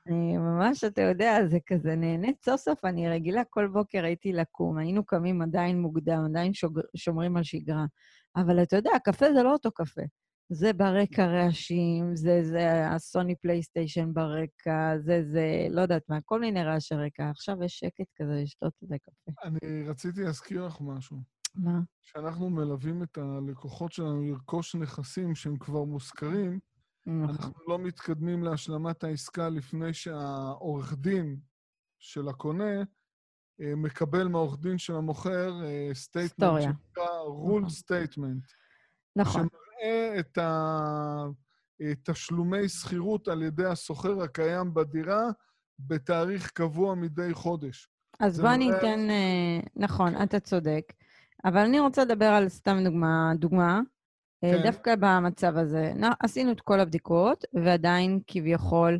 אני 0.07 0.37
ממש, 0.37 0.83
אתה 0.83 1.01
יודע, 1.01 1.47
זה 1.47 1.57
כזה 1.67 1.95
נהנית 1.95 2.43
סוף 2.45 2.61
סוף, 2.61 2.85
אני 2.85 3.09
רגילה, 3.09 3.41
כל 3.49 3.67
בוקר 3.67 4.03
הייתי 4.05 4.33
לקום, 4.33 4.77
היינו 4.77 5.05
קמים 5.05 5.41
עדיין 5.41 5.81
מוקדם, 5.81 6.25
עדיין 6.29 6.53
שוגר, 6.53 6.81
שומרים 6.95 7.37
על 7.37 7.43
שגרה. 7.43 7.85
אבל 8.35 8.63
אתה 8.63 8.75
יודע, 8.75 8.91
הקפה 8.95 9.33
זה 9.33 9.43
לא 9.43 9.53
אותו 9.53 9.71
קפה. 9.71 10.01
זה 10.51 10.73
ברקע 10.73 11.25
רעשים, 11.25 12.15
זה, 12.15 12.39
זה 12.43 12.87
הסוני 12.87 13.35
פלייסטיישן 13.35 14.13
ברקע, 14.13 14.97
זה, 14.99 15.23
זה, 15.31 15.67
לא 15.69 15.81
יודעת 15.81 16.03
מה, 16.09 16.21
כל 16.25 16.39
מיני 16.39 16.63
רעשי 16.63 16.95
רקע. 16.95 17.29
עכשיו 17.29 17.63
יש 17.63 17.79
שקט 17.79 18.07
כזה 18.15 18.33
לשתות 18.43 18.73
את 18.83 18.91
הקפה. 18.91 19.47
אני 19.47 19.89
רציתי 19.89 20.23
להזכיר 20.23 20.65
לך 20.65 20.77
משהו. 20.81 21.17
מה? 21.55 21.79
כשאנחנו 22.01 22.49
מלווים 22.49 23.03
את 23.03 23.17
הלקוחות 23.17 23.91
שלנו 23.91 24.23
לרכוש 24.23 24.75
נכסים 24.75 25.35
שהם 25.35 25.57
כבר 25.57 25.83
מושכרים, 25.83 26.59
נכון. 27.05 27.29
אנחנו 27.29 27.53
לא 27.67 27.79
מתקדמים 27.79 28.43
להשלמת 28.43 29.03
העסקה 29.03 29.49
לפני 29.49 29.93
שהעורך 29.93 30.93
דין 30.97 31.39
של 31.99 32.27
הקונה 32.27 32.83
אה, 33.61 33.75
מקבל 33.75 34.27
מהעורך 34.27 34.59
דין 34.59 34.77
של 34.77 34.95
המוכר 34.95 35.61
statement, 35.93 36.49
אה, 36.49 36.61
שנקרא 36.61 37.05
roll 37.45 37.69
statement. 37.83 38.53
נכון. 39.15 39.47
מראה 39.53 40.19
את 40.19 40.37
התשלומי 42.07 42.69
שכירות 42.69 43.27
על 43.27 43.43
ידי 43.43 43.65
השוכר 43.65 44.21
הקיים 44.21 44.73
בדירה 44.73 45.23
בתאריך 45.79 46.51
קבוע 46.51 46.95
מדי 46.95 47.33
חודש. 47.33 47.89
אז 48.19 48.39
בוא 48.39 48.49
אני 48.53 48.71
אתן... 48.77 49.09
אה, 49.09 49.59
נכון, 49.75 50.23
אתה 50.23 50.39
צודק. 50.39 50.93
אבל 51.45 51.57
אני 51.57 51.79
רוצה 51.79 52.03
לדבר 52.03 52.25
על 52.25 52.49
סתם 52.49 52.77
דוגמה, 52.83 53.31
דוגמה. 53.35 53.81
אה, 54.43 54.51
כן. 54.57 54.63
דווקא 54.63 54.95
במצב 54.99 55.57
הזה. 55.57 55.93
עשינו 56.19 56.51
את 56.51 56.61
כל 56.61 56.79
הבדיקות, 56.79 57.45
ועדיין 57.53 58.19
כביכול 58.27 58.99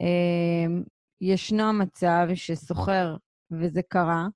אה, 0.00 0.80
ישנו 1.20 1.72
מצב 1.72 2.28
שסוחר, 2.34 3.16
וזה 3.50 3.82
קרה, 3.82 4.26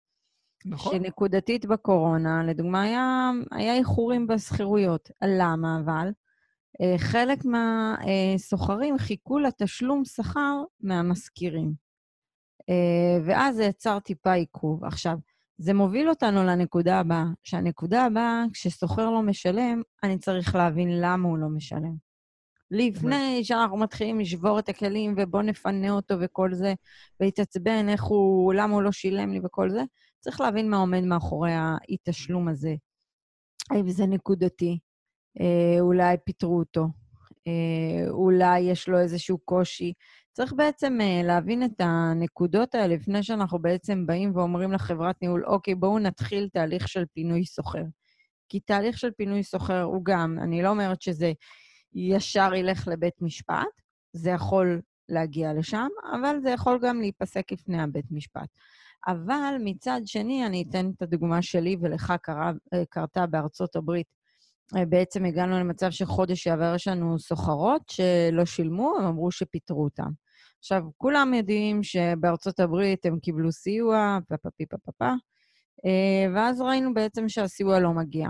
נכון. 0.66 0.92
שנקודתית 0.92 1.66
בקורונה, 1.66 2.44
לדוגמה, 2.44 2.82
היה, 2.82 3.30
היה 3.50 3.74
איחורים 3.74 4.26
בשכירויות. 4.26 5.10
למה 5.24 5.80
אבל? 5.84 6.10
אה, 6.80 6.98
חלק 6.98 7.38
מהסוחרים 7.44 8.98
חיכו 8.98 9.38
לתשלום 9.38 10.04
שכר 10.04 10.62
מהמשכירים. 10.80 11.72
אה, 12.68 13.24
ואז 13.24 13.56
זה 13.56 13.64
יצר 13.64 13.98
טיפה 13.98 14.32
עיכוב. 14.32 14.84
עכשיו, 14.84 15.16
זה 15.58 15.74
מוביל 15.74 16.08
אותנו 16.08 16.44
לנקודה 16.44 17.00
הבאה, 17.00 17.24
שהנקודה 17.42 18.04
הבאה, 18.04 18.44
כשסוחר 18.52 19.10
לא 19.10 19.22
משלם, 19.22 19.82
אני 20.02 20.18
צריך 20.18 20.54
להבין 20.54 20.88
למה 21.00 21.28
הוא 21.28 21.38
לא 21.38 21.48
משלם. 21.48 21.96
לפני 22.70 23.44
שאנחנו 23.44 23.76
מתחילים 23.76 24.20
לשבור 24.20 24.58
את 24.58 24.68
הכלים 24.68 25.14
ובואו 25.16 25.42
נפנה 25.42 25.90
אותו 25.90 26.14
וכל 26.20 26.54
זה, 26.54 26.74
והתעצבן 27.20 27.88
איך 27.88 28.02
הוא, 28.02 28.54
למה 28.54 28.74
הוא 28.74 28.82
לא 28.82 28.92
שילם 28.92 29.32
לי 29.32 29.40
וכל 29.44 29.70
זה, 29.70 29.82
צריך 30.20 30.40
להבין 30.40 30.70
מה 30.70 30.76
עומד 30.76 31.02
מאחורי 31.02 31.52
האי-תשלום 31.52 32.48
הזה. 32.48 32.74
האם 33.70 33.90
זה 33.90 34.06
נקודתי, 34.06 34.78
אה, 35.40 35.80
אולי 35.80 36.16
פיטרו 36.24 36.58
אותו, 36.58 36.80
אה, 36.82 36.88
אולי 38.10 38.60
יש 38.60 38.88
לו 38.88 38.98
איזשהו 38.98 39.38
קושי. 39.38 39.92
צריך 40.32 40.52
בעצם 40.52 40.98
אה, 41.00 41.20
להבין 41.24 41.62
את 41.64 41.80
הנקודות 41.80 42.74
האלה 42.74 42.94
לפני 42.94 43.22
שאנחנו 43.22 43.58
בעצם 43.58 44.06
באים 44.06 44.36
ואומרים 44.36 44.72
לחברת 44.72 45.22
ניהול, 45.22 45.46
אוקיי, 45.46 45.74
בואו 45.74 45.98
נתחיל 45.98 46.48
תהליך 46.52 46.88
של 46.88 47.04
פינוי 47.12 47.44
סוחר. 47.44 47.84
כי 48.48 48.60
תהליך 48.60 48.98
של 48.98 49.10
פינוי 49.10 49.42
סוחר 49.42 49.82
הוא 49.82 50.04
גם, 50.04 50.38
אני 50.42 50.62
לא 50.62 50.68
אומרת 50.68 51.02
שזה 51.02 51.32
ישר 51.94 52.54
ילך 52.54 52.88
לבית 52.88 53.22
משפט, 53.22 53.82
זה 54.12 54.30
יכול 54.30 54.80
להגיע 55.08 55.52
לשם, 55.52 55.88
אבל 56.12 56.36
זה 56.42 56.50
יכול 56.50 56.78
גם 56.82 57.00
להיפסק 57.00 57.52
לפני 57.52 57.82
הבית 57.82 58.06
משפט. 58.10 58.48
אבל 59.08 59.54
מצד 59.60 60.00
שני, 60.06 60.46
אני 60.46 60.64
אתן 60.68 60.90
את 60.96 61.02
הדוגמה 61.02 61.42
שלי 61.42 61.76
ולך 61.80 62.12
קרה, 62.22 62.52
אה, 62.74 62.84
קרתה 62.90 63.26
בארצות 63.26 63.76
הברית. 63.76 64.06
אה, 64.76 64.86
בעצם 64.86 65.24
הגענו 65.24 65.58
למצב 65.58 65.90
שחודש 65.90 66.42
שעבר 66.42 66.72
יש 66.74 66.88
לנו 66.88 67.18
סוחרות 67.18 67.82
שלא 67.88 68.44
שילמו, 68.44 68.94
הם 68.98 69.04
אמרו 69.04 69.30
שפיטרו 69.30 69.84
אותם. 69.84 70.10
עכשיו, 70.58 70.82
כולם 70.96 71.34
יודעים 71.34 71.82
שבארצות 71.82 72.60
הברית 72.60 73.06
הם 73.06 73.18
קיבלו 73.18 73.52
סיוע, 73.52 74.18
פפפי 74.28 74.66
פפפה, 74.66 75.12
אה, 75.86 76.32
ואז 76.34 76.60
ראינו 76.60 76.94
בעצם 76.94 77.28
שהסיוע 77.28 77.80
לא 77.80 77.92
מגיע. 77.92 78.28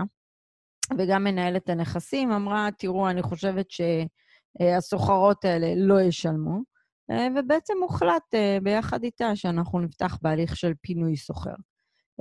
וגם 0.97 1.23
מנהלת 1.23 1.69
הנכסים 1.69 2.31
אמרה, 2.31 2.69
תראו, 2.77 3.09
אני 3.09 3.21
חושבת 3.21 3.65
שהסוחרות 3.71 5.45
האלה 5.45 5.67
לא 5.75 6.01
ישלמו. 6.01 6.59
אה, 7.11 7.27
ובעצם 7.35 7.73
הוחלט 7.81 8.35
אה, 8.35 8.57
ביחד 8.63 9.03
איתה 9.03 9.35
שאנחנו 9.35 9.79
נפתח 9.79 10.17
בהליך 10.21 10.55
של 10.55 10.73
פינוי 10.81 11.17
סוחר. 11.17 11.55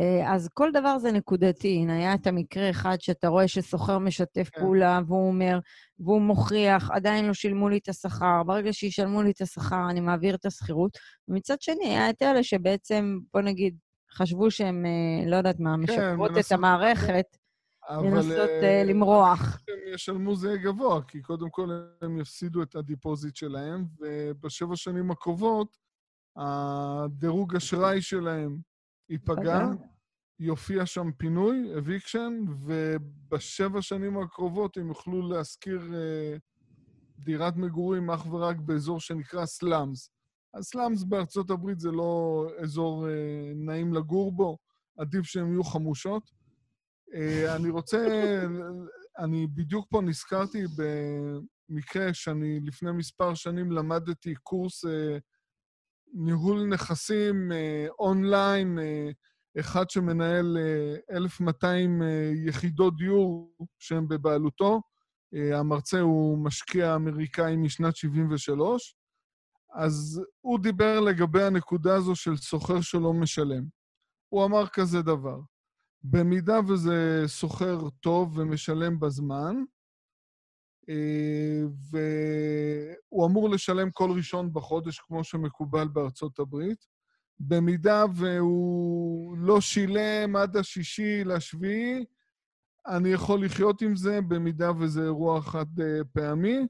אה, 0.00 0.34
אז 0.34 0.48
כל 0.54 0.70
דבר 0.72 0.98
זה 0.98 1.12
נקודתי. 1.12 1.68
הנה, 1.68 1.96
היה 1.96 2.14
את 2.14 2.26
המקרה 2.26 2.70
אחד 2.70 2.96
שאתה 3.00 3.28
רואה 3.28 3.48
שסוחר 3.48 3.98
משתף 3.98 4.48
כן. 4.52 4.60
פעולה, 4.60 5.00
והוא 5.06 5.28
אומר, 5.28 5.58
והוא 5.98 6.20
מוכיח, 6.20 6.90
עדיין 6.90 7.26
לא 7.26 7.34
שילמו 7.34 7.68
לי 7.68 7.78
את 7.78 7.88
השכר, 7.88 8.42
ברגע 8.46 8.72
שישלמו 8.72 9.22
לי 9.22 9.30
את 9.30 9.40
השכר, 9.40 9.90
אני 9.90 10.00
מעביר 10.00 10.34
את 10.34 10.46
השכירות. 10.46 10.98
ומצד 11.28 11.60
שני, 11.60 11.88
היה 11.88 12.10
את 12.10 12.22
אלה 12.22 12.42
שבעצם, 12.42 13.18
בוא 13.32 13.40
נגיד, 13.40 13.76
חשבו 14.12 14.50
שהם, 14.50 14.84
לא 15.26 15.36
יודעת 15.36 15.60
מה, 15.60 15.74
כן, 15.74 15.80
משפרות 15.82 16.30
כן, 16.34 16.40
את 16.40 16.52
המערכת, 16.52 17.26
לנסות 17.90 18.50
uh, 18.60 18.88
למרוח. 18.88 19.58
הם 19.68 19.94
ישלמו 19.94 20.36
זה 20.36 20.56
גבוה, 20.56 21.02
כי 21.02 21.22
קודם 21.22 21.50
כל 21.50 21.68
הם 22.02 22.18
יפסידו 22.18 22.62
את 22.62 22.74
הדיפוזיט 22.74 23.36
שלהם, 23.36 23.84
ובשבע 24.00 24.76
שנים 24.76 25.10
הקרובות 25.10 25.76
הדירוג 26.36 27.56
אשראי 27.56 28.02
שלהם 28.02 28.56
ייפגע, 29.08 29.68
יופיע 30.38 30.86
שם 30.86 31.10
פינוי, 31.16 31.78
eviction, 31.78 32.44
ובשבע 32.66 33.82
שנים 33.82 34.18
הקרובות 34.18 34.76
הם 34.76 34.88
יוכלו 34.88 35.28
להשכיר 35.28 35.80
אה, 35.80 36.40
דירת 37.18 37.56
מגורים 37.56 38.10
אך 38.10 38.26
ורק 38.32 38.56
באזור 38.56 39.00
שנקרא 39.00 39.46
slums. 39.46 40.10
ה 40.54 40.62
slums 40.62 41.02
בארצות 41.02 41.50
הברית 41.50 41.80
זה 41.80 41.90
לא 41.90 42.46
אזור 42.62 43.06
אה, 43.06 43.08
נעים 43.54 43.94
לגור 43.94 44.32
בו, 44.32 44.58
עדיף 44.98 45.24
שהן 45.24 45.52
יהיו 45.52 45.64
חמושות. 45.64 46.30
אה, 47.10 47.56
אני 47.56 47.70
רוצה, 47.70 48.06
אני 49.18 49.46
בדיוק 49.46 49.86
פה 49.90 50.00
נזכרתי 50.00 50.64
במקרה 51.68 52.14
שאני 52.14 52.60
לפני 52.60 52.92
מספר 52.92 53.34
שנים 53.34 53.72
למדתי 53.72 54.34
קורס 54.34 54.84
uh, 54.84 54.88
ניהול 56.14 56.66
נכסים 56.66 57.52
uh, 57.52 57.94
אונליין, 57.98 58.78
uh, 58.78 59.14
אחד 59.60 59.90
שמנהל 59.90 60.58
1,200 61.10 62.02
אה, 62.02 62.06
אה, 62.08 62.32
יחידות 62.46 62.96
דיור 62.96 63.54
שהן 63.78 64.08
בבעלותו. 64.08 64.82
אה, 65.34 65.58
המרצה 65.58 66.00
הוא 66.00 66.38
משקיע 66.38 66.94
אמריקאי 66.94 67.56
משנת 67.56 67.96
73, 67.96 68.96
אז 69.74 70.22
הוא 70.40 70.58
דיבר 70.58 71.00
לגבי 71.00 71.42
הנקודה 71.42 71.94
הזו 71.94 72.16
של 72.16 72.36
סוחר 72.36 72.80
שלא 72.80 73.12
משלם. 73.12 73.64
הוא 74.28 74.44
אמר 74.44 74.66
כזה 74.66 75.02
דבר, 75.02 75.40
במידה 76.02 76.60
וזה 76.68 77.22
סוחר 77.26 77.88
טוב 78.00 78.38
ומשלם 78.38 79.00
בזמן, 79.00 79.56
והוא 81.90 83.26
אמור 83.26 83.50
לשלם 83.50 83.90
כל 83.90 84.10
ראשון 84.16 84.52
בחודש, 84.52 84.98
כמו 84.98 85.24
שמקובל 85.24 85.88
בארצות 85.88 86.38
הברית, 86.38 86.86
במידה 87.40 88.04
והוא 88.14 89.38
לא 89.38 89.60
שילם 89.60 90.36
עד 90.36 90.56
השישי 90.56 91.24
לשביעי, 91.24 92.04
אני 92.86 93.08
יכול 93.08 93.44
לחיות 93.44 93.82
עם 93.82 93.96
זה, 93.96 94.20
במידה 94.28 94.70
וזה 94.80 95.02
אירוע 95.02 95.42
חד 95.42 95.80
אה, 95.80 96.04
פעמי. 96.12 96.66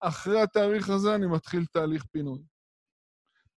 אחרי 0.00 0.40
התאריך 0.40 0.90
הזה 0.90 1.14
אני 1.14 1.26
מתחיל 1.26 1.64
תהליך 1.66 2.04
פינוי. 2.12 2.42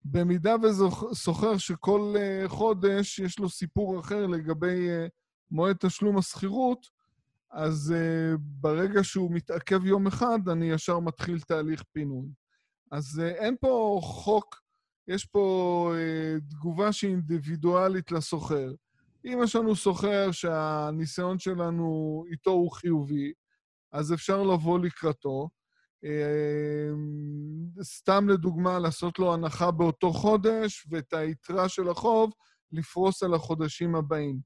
במידה 0.06 0.56
וזה 0.64 0.84
סוחר 1.14 1.58
שכל 1.58 2.14
אה, 2.18 2.44
חודש 2.48 3.20
יש 3.20 3.40
לו 3.40 3.50
סיפור 3.50 4.00
אחר 4.00 4.28
לגבי 4.28 4.90
אה, 4.90 5.08
מועד 5.52 5.76
תשלום 5.80 6.18
השכירות, 6.18 6.88
אז 7.56 7.94
ברגע 8.38 9.04
שהוא 9.04 9.32
מתעכב 9.32 9.86
יום 9.86 10.08
אחד, 10.08 10.50
אני 10.52 10.72
ישר 10.72 11.00
מתחיל 11.00 11.40
תהליך 11.40 11.84
פינוי. 11.94 12.28
אז 12.92 13.20
אין 13.20 13.56
פה 13.62 14.00
חוק 14.04 14.66
יש 15.08 15.26
פה 15.26 15.92
אה, 15.96 16.40
תגובה 16.50 16.92
שהיא 16.92 17.12
אינדיבידואלית 17.12 18.12
לסוחר. 18.12 18.74
אם 19.26 19.40
יש 19.44 19.56
לנו 19.56 19.76
סוחר 19.76 20.32
שהניסיון 20.32 21.40
שלנו 21.40 22.24
איתו 22.32 22.52
הוא 22.52 22.72
חיובי, 22.72 23.34
אז 23.92 24.14
אפשר 24.14 24.44
לבוא 24.44 24.80
לקראתו. 24.80 25.50
אה, 26.06 26.90
סתם 27.82 28.30
לדוגמה, 28.30 28.80
לעשות 28.80 29.20
לו 29.20 29.34
הנחה 29.34 29.72
באותו 29.72 30.14
חודש, 30.14 30.88
ואת 30.92 31.14
היתרה 31.14 31.70
של 31.70 31.90
החוב 31.90 32.34
לפרוס 32.72 33.24
על 33.24 33.34
החודשים 33.34 33.96
הבאים. 33.96 34.40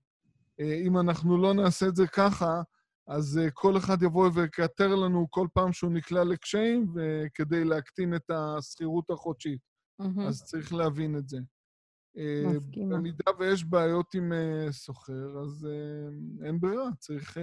אה, 0.60 0.82
אם 0.86 0.98
אנחנו 0.98 1.38
לא 1.42 1.54
נעשה 1.54 1.88
את 1.88 1.96
זה 1.96 2.08
ככה, 2.08 2.62
אז 3.10 3.38
אה, 3.38 3.52
כל 3.52 3.78
אחד 3.78 4.04
יבוא 4.04 4.30
ויקטר 4.34 4.96
לנו 4.96 5.28
כל 5.30 5.48
פעם 5.54 5.74
שהוא 5.74 5.92
נקלע 5.92 6.24
לקשיים, 6.24 6.94
כדי 7.34 7.64
להקטין 7.64 8.16
את 8.16 8.32
השכירות 8.32 9.10
החודשית. 9.10 9.60
Mm-hmm. 10.02 10.22
אז 10.28 10.44
צריך 10.44 10.74
להבין 10.74 11.18
את 11.18 11.30
זה. 11.30 11.38
אה, 12.18 12.44
מסכימה. 12.56 12.98
במידה 12.98 13.32
ויש 13.40 13.64
בעיות 13.64 14.14
עם 14.14 14.32
uh, 14.32 14.72
סוחר, 14.72 15.40
אז 15.42 15.68
אין 16.44 16.60
ברירה, 16.60 16.90
צריך 17.00 17.38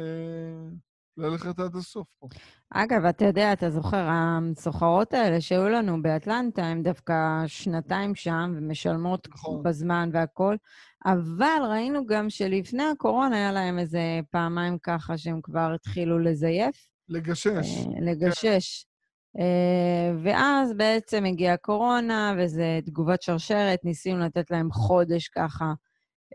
ללכת 1.17 1.59
עד 1.59 1.77
הסוף 1.77 2.07
פה. 2.19 2.29
אגב, 2.71 3.05
אתה 3.05 3.25
יודע, 3.25 3.53
אתה 3.53 3.71
זוכר, 3.71 4.09
הסוחרות 4.11 5.15
האלה 5.15 5.41
שהיו 5.41 5.69
לנו 5.69 6.03
באטלנטה, 6.03 6.63
הן 6.63 6.83
דווקא 6.83 7.15
שנתיים 7.47 8.15
שם 8.15 8.55
ומשלמות 8.57 9.29
נכון. 9.31 9.63
בזמן 9.63 10.11
והכול, 10.13 10.57
אבל 11.05 11.63
ראינו 11.71 12.07
גם 12.07 12.31
שלפני 12.31 12.83
הקורונה 12.83 13.37
היה 13.37 13.53
להם 13.53 13.79
איזה 13.79 14.01
פעמיים 14.31 14.79
ככה 14.79 15.19
שהם 15.19 15.41
כבר 15.43 15.73
התחילו 15.75 16.19
לזייף. 16.19 16.89
לגשש. 17.09 17.87
לגשש. 18.01 18.85
כן. 18.85 19.41
אה, 19.43 20.13
ואז 20.23 20.73
בעצם 20.77 21.25
הגיעה 21.25 21.55
הקורונה, 21.55 22.35
וזה 22.39 22.79
תגובת 22.87 23.23
שרשרת, 23.23 23.85
ניסינו 23.85 24.19
לתת 24.19 24.51
להם 24.51 24.73
חודש 24.73 25.29
ככה, 25.29 25.73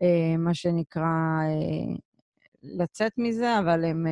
אה, 0.01 0.37
מה 0.37 0.53
שנקרא, 0.53 1.03
אה, 1.03 1.95
לצאת 2.63 3.11
מזה, 3.17 3.59
אבל 3.59 3.85
הם... 3.85 4.05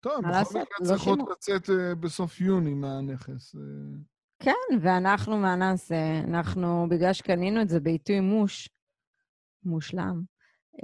טוב, 0.00 0.20
בכל 0.20 0.38
מקרה 0.38 0.62
לא 0.80 0.84
צריכות 0.86 1.18
לצאת 1.30 1.70
בסוף 2.00 2.40
יוני 2.40 2.74
מהנכס. 2.74 3.54
כן, 4.38 4.78
ואנחנו, 4.80 5.36
מה 5.38 5.56
נעשה? 5.56 6.20
אנחנו, 6.28 6.86
בגלל 6.90 7.12
שקנינו 7.12 7.62
את 7.62 7.68
זה 7.68 7.80
בעיתוי 7.80 8.20
מוש, 8.20 8.68
מושלם, 9.64 10.22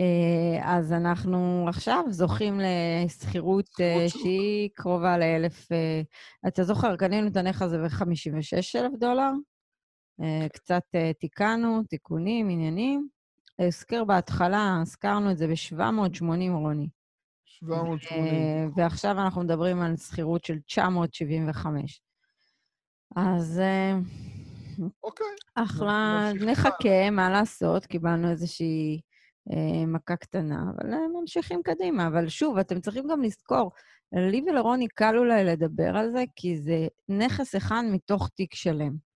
אה, 0.00 0.76
אז 0.76 0.92
אנחנו 0.92 1.66
עכשיו 1.68 2.04
זוכים 2.08 2.60
לשכירות 3.04 3.70
אה, 3.80 4.08
שהיא 4.08 4.70
קרובה 4.74 5.18
לאלף... 5.18 5.72
אה, 5.72 6.02
אתה 6.48 6.64
זוכר, 6.64 6.96
קנינו 6.96 7.28
את 7.28 7.36
הנכס 7.36 7.62
הזה 7.62 7.78
ב-56 7.78 8.78
אלף 8.78 8.92
דולר, 8.98 9.30
קצת 10.52 10.82
תיקנו, 11.20 11.82
תיקונים, 11.88 12.50
עניינים. 12.50 13.08
הזכיר 13.58 14.04
בהתחלה, 14.04 14.78
הזכרנו 14.82 15.30
את 15.30 15.38
זה 15.38 15.46
ב-780, 15.46 16.50
רוני. 16.50 16.88
780. 17.60 18.70
ועכשיו 18.76 19.10
אנחנו 19.10 19.42
מדברים 19.42 19.82
על 19.82 19.96
שכירות 19.96 20.44
של 20.44 20.58
975. 20.66 22.02
אז... 23.16 23.62
אוקיי. 25.02 25.26
אחלה, 25.54 26.30
נחכה, 26.46 27.10
מה 27.10 27.30
לעשות? 27.30 27.86
קיבלנו 27.86 28.30
איזושהי... 28.30 29.00
אה, 29.52 29.86
מכה 29.86 30.16
קטנה, 30.16 30.64
אבל 30.76 30.92
הם 30.92 31.12
ממשיכים 31.20 31.62
קדימה. 31.62 32.06
אבל 32.06 32.28
שוב, 32.28 32.58
אתם 32.58 32.80
צריכים 32.80 33.04
גם 33.10 33.22
לזכור, 33.22 33.70
לי 34.12 34.42
ולרוני 34.46 34.88
קל 34.88 35.18
אולי 35.18 35.44
לדבר 35.44 35.96
על 35.96 36.10
זה, 36.10 36.24
כי 36.36 36.56
זה 36.56 36.86
נכס 37.08 37.56
אחד 37.56 37.82
מתוך 37.92 38.28
תיק 38.28 38.54
שלם. 38.54 39.13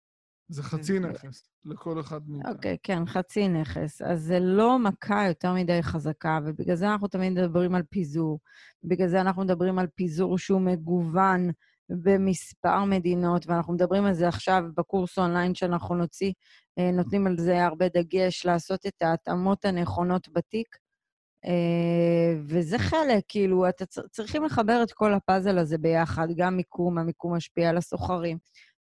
זה 0.48 0.64
חצי 0.64 1.00
נכס, 1.00 1.50
לכל 1.66 2.00
אחד 2.00 2.30
מאיתנו. 2.30 2.52
אוקיי, 2.52 2.78
כן, 2.84 3.06
חצי 3.06 3.48
נכס. 3.48 4.02
אז 4.02 4.22
זה 4.22 4.40
לא 4.40 4.80
מכה 4.80 5.28
יותר 5.28 5.54
מדי 5.54 5.84
חזקה, 5.84 6.40
ובגלל 6.46 6.76
זה 6.76 6.92
אנחנו 6.92 7.08
תמיד 7.08 7.34
מדברים 7.34 7.76
על 7.76 7.84
פיזור. 7.90 8.40
בגלל 8.84 9.08
זה 9.08 9.22
אנחנו 9.22 9.42
מדברים 9.42 9.80
על 9.80 9.88
פיזור 9.96 10.38
שהוא 10.38 10.62
מגוון 10.62 11.50
במספר 11.90 12.84
מדינות, 12.84 13.48
ואנחנו 13.48 13.74
מדברים 13.74 14.06
על 14.06 14.14
זה 14.14 14.28
עכשיו 14.28 14.64
בקורס 14.78 15.18
אונליין 15.18 15.56
שאנחנו 15.56 15.96
נוציא, 15.96 16.34
אה, 16.80 16.92
נותנים 16.92 17.28
על 17.28 17.38
זה 17.38 17.66
הרבה 17.66 17.86
דגש, 17.90 18.46
לעשות 18.46 18.86
את 18.86 19.02
ההתאמות 19.02 19.66
הנכונות 19.66 20.30
בתיק. 20.34 20.78
אה, 21.46 22.40
וזה 22.48 22.80
חלק, 22.80 23.24
כאילו, 23.28 23.70
אתם 23.70 23.86
צריכים 24.12 24.44
לחבר 24.44 24.84
את 24.84 24.92
כל 24.92 25.14
הפאזל 25.14 25.58
הזה 25.58 25.78
ביחד, 25.78 26.28
גם 26.38 26.58
מיקום, 26.58 26.98
המיקום 26.98 27.36
משפיע 27.36 27.70
על 27.70 27.78
הסוחרים. 27.78 28.38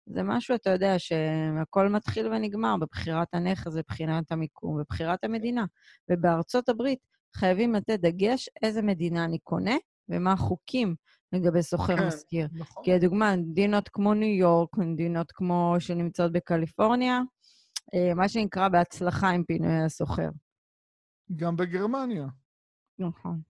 זה 0.07 0.23
משהו, 0.23 0.55
אתה 0.55 0.71
יודע, 0.71 0.95
שהכל 0.99 1.89
מתחיל 1.89 2.27
ונגמר 2.27 2.77
בבחירת 2.81 3.29
הנכס, 3.33 3.75
בבחינת 3.75 4.33
המיקום, 4.33 4.81
בבחירת 4.81 5.25
המדינה. 5.25 5.65
ובארצות 6.11 6.69
הברית 6.69 6.99
חייבים 7.37 7.75
לתת 7.75 8.01
דגש 8.01 8.49
איזה 8.63 8.83
מדינה 8.83 9.25
אני 9.25 9.39
קונה 9.39 9.75
ומה 10.09 10.33
החוקים 10.33 10.95
לגבי 11.33 11.63
סוחר 11.63 11.97
כן, 11.97 12.07
משכיר. 12.07 12.49
נכון. 12.53 12.85
כי 12.85 12.91
לדוגמה, 12.93 13.37
מדינות 13.37 13.89
כמו 13.89 14.15
ניו 14.15 14.39
יורק, 14.39 14.79
מדינות 14.79 15.33
כמו 15.33 15.77
שנמצאות 15.79 16.33
בקליפורניה, 16.33 17.21
אה, 17.95 18.15
מה 18.15 18.29
שנקרא 18.29 18.69
בהצלחה 18.69 19.29
עם 19.31 19.45
פינוי 19.45 19.85
הסוחר. 19.85 20.29
גם 21.37 21.57
בגרמניה. 21.57 22.27
נכון. 22.99 23.41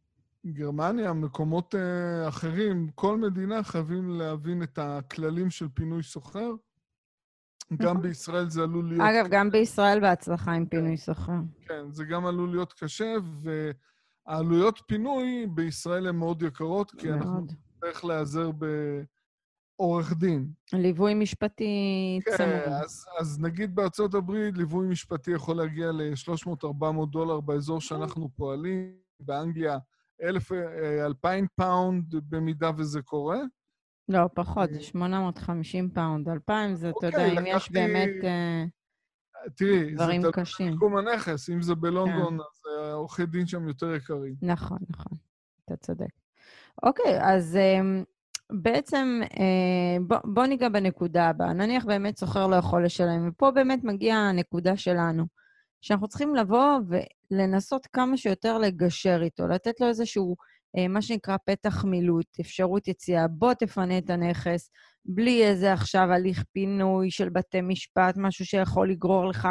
גרמניה, 0.46 1.12
מקומות 1.12 1.74
uh, 1.74 2.28
אחרים, 2.28 2.88
כל 2.94 3.16
מדינה 3.16 3.62
חייבים 3.62 4.11
להבין 4.11 4.62
את 4.62 4.78
הכללים 4.78 5.50
של 5.50 5.68
פינוי 5.74 6.02
סוחר. 6.02 6.50
גם 7.76 7.90
נכון. 7.90 8.02
בישראל 8.02 8.50
זה 8.50 8.62
עלול 8.62 8.88
להיות... 8.88 9.00
אגב, 9.00 9.26
גם 9.31 9.50
בישראל 9.50 10.00
בהצלחה 10.00 10.52
עם 10.52 10.66
פינוי 10.66 10.96
שוכר. 10.96 11.33
כן, 11.66 11.90
זה 11.90 12.05
גם 12.05 12.26
עלול 12.26 12.50
להיות 12.50 12.72
קשה, 12.72 13.14
והעלויות 14.26 14.83
פינוי 14.87 15.46
בישראל 15.55 16.07
הן 16.07 16.16
מאוד 16.16 16.42
יקרות, 16.42 16.90
כי 16.90 17.09
מאוד. 17.09 17.16
אנחנו 17.18 17.40
נצטרך 17.40 18.05
להיעזר 18.05 18.50
בעורך 19.78 20.12
דין. 20.12 20.48
ליווי 20.72 21.14
משפטי 21.14 22.20
כן, 22.24 22.37
צמוד. 22.37 22.64
כן, 22.64 22.72
אז, 22.72 23.07
אז 23.18 23.40
נגיד 23.40 23.74
בארצות 23.74 24.14
הברית, 24.14 24.57
ליווי 24.57 24.87
משפטי 24.87 25.31
יכול 25.31 25.57
להגיע 25.57 25.92
ל-300-400 25.92 27.07
דולר 27.11 27.40
באזור 27.40 27.81
שאנחנו 27.81 28.31
פועלים, 28.37 28.92
באנגליה 29.20 29.78
1,000-2,000 30.22 31.46
פאונד 31.56 32.14
במידה 32.28 32.70
וזה 32.76 33.02
קורה. 33.02 33.38
לא, 34.08 34.28
פחות, 34.35 34.72
זה 34.72 34.80
850 34.80 35.90
פאונד. 35.90 36.28
2,000 36.28 36.74
זה, 36.74 36.90
אתה 36.90 37.06
יודע, 37.06 37.26
אם 37.26 37.46
יש 37.46 37.72
באמת... 37.72 38.11
תראי, 39.56 39.94
דברים 39.94 40.22
זה 40.22 40.28
קשים. 40.32 40.76
תלוי 40.78 40.98
הנכס. 40.98 41.50
אם 41.50 41.62
זה 41.62 41.74
בלונדון, 41.74 42.38
כן. 42.38 42.40
אז 42.40 42.62
אה, 42.66 42.92
עורכי 42.92 43.26
דין 43.26 43.46
שם 43.46 43.68
יותר 43.68 43.94
יקרים. 43.94 44.35
נכון, 44.42 44.78
נכון, 44.88 45.18
אתה 45.64 45.76
צודק. 45.76 46.11
אוקיי, 46.82 47.18
אז 47.20 47.56
אמ, 47.56 48.04
בעצם 48.52 49.20
אה, 49.22 50.04
בוא, 50.06 50.16
בוא 50.24 50.46
ניגע 50.46 50.68
בנקודה 50.68 51.28
הבאה. 51.28 51.52
נניח 51.52 51.85
באמת 51.85 52.16
שוכר 52.16 52.46
לא 52.46 52.56
יכול 52.56 52.85
לשלם, 52.85 53.28
ופה 53.28 53.50
באמת 53.50 53.85
מגיעה 53.85 54.28
הנקודה 54.28 54.76
שלנו, 54.76 55.26
שאנחנו 55.83 56.09
צריכים 56.09 56.35
לבוא 56.35 56.79
ולנסות 57.31 57.87
כמה 57.87 58.16
שיותר 58.16 58.59
לגשר 58.59 59.21
איתו, 59.23 59.47
לתת 59.49 59.81
לו 59.81 59.88
איזשהו, 59.88 60.37
אה, 60.79 60.88
מה 60.88 61.03
שנקרא 61.03 61.37
פתח 61.45 61.85
מילוט, 61.85 62.27
אפשרות 62.40 62.88
יציאה. 62.88 63.29
בוא 63.29 63.55
תפנה 63.55 63.99
את 63.99 64.11
הנכס, 64.11 64.71
בלי 65.05 65.45
איזה 65.45 65.73
עכשיו 65.73 66.12
הליך 66.12 66.45
פינוי 66.53 67.11
של 67.11 67.29
בתי 67.29 67.61
משפט, 67.61 68.14
משהו 68.16 68.47
שיכול 68.47 68.90
לגרור 68.90 69.27
לך 69.27 69.49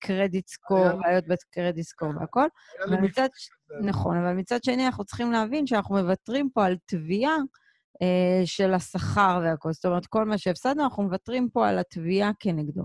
קרדיט 0.00 0.48
סקור, 0.48 0.78
היה 0.78 0.92
לי- 0.92 0.98
בעיות 1.02 1.24
בקרדיט 1.26 1.84
סקור 1.84 2.08
והכל. 2.20 2.40
היה 2.40 2.86
לי 2.86 2.94
אבל 2.94 3.02
מקרה 3.04 3.24
מצד, 3.24 3.28
כזה. 3.68 3.88
נכון, 3.88 4.16
אבל 4.16 4.32
מצד 4.32 4.64
שני 4.64 4.86
אנחנו 4.86 5.04
צריכים 5.04 5.32
להבין 5.32 5.66
שאנחנו 5.66 5.94
מוותרים 5.94 6.50
פה 6.54 6.66
על 6.66 6.76
תביעה 6.86 7.36
אה, 8.02 8.42
של 8.44 8.74
השכר 8.74 9.40
והכל. 9.44 9.72
זאת 9.72 9.84
אומרת, 9.84 10.06
כל 10.06 10.24
מה 10.24 10.38
שהפסדנו, 10.38 10.84
אנחנו 10.84 11.02
מוותרים 11.02 11.48
פה 11.52 11.68
על 11.68 11.78
התביעה 11.78 12.30
כנגדו. 12.40 12.82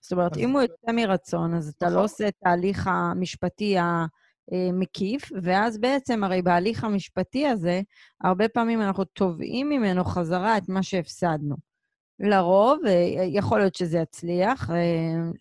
זאת 0.00 0.12
אומרת, 0.12 0.36
אם 0.36 0.50
הוא 0.50 0.62
יוצא 0.62 0.92
מרצון, 0.92 1.54
אז 1.54 1.68
אתה 1.68 1.86
לא 1.86 1.90
נכון. 1.90 2.02
עושה 2.02 2.28
את 2.28 2.34
ההליך 2.44 2.86
המשפטי 2.86 3.76
המקיף, 3.78 5.32
ואז 5.42 5.78
בעצם, 5.78 6.24
הרי 6.24 6.42
בהליך 6.42 6.84
המשפטי 6.84 7.46
הזה, 7.46 7.80
הרבה 8.24 8.48
פעמים 8.48 8.82
אנחנו 8.82 9.04
תובעים 9.04 9.68
ממנו 9.68 10.04
חזרה 10.04 10.58
את 10.58 10.68
מה 10.68 10.82
שהפסדנו. 10.82 11.56
לרוב, 12.20 12.78
אה, 12.86 13.24
יכול 13.26 13.58
להיות 13.58 13.74
שזה 13.74 13.98
יצליח. 13.98 14.70
אה, 14.70 14.76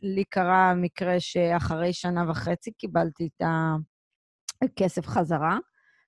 לי 0.03 0.23
קרה 0.23 0.73
מקרה 0.75 1.19
שאחרי 1.19 1.93
שנה 1.93 2.31
וחצי 2.31 2.71
קיבלתי 2.71 3.29
את 3.37 3.41
הכסף 4.63 5.07
חזרה. 5.07 5.57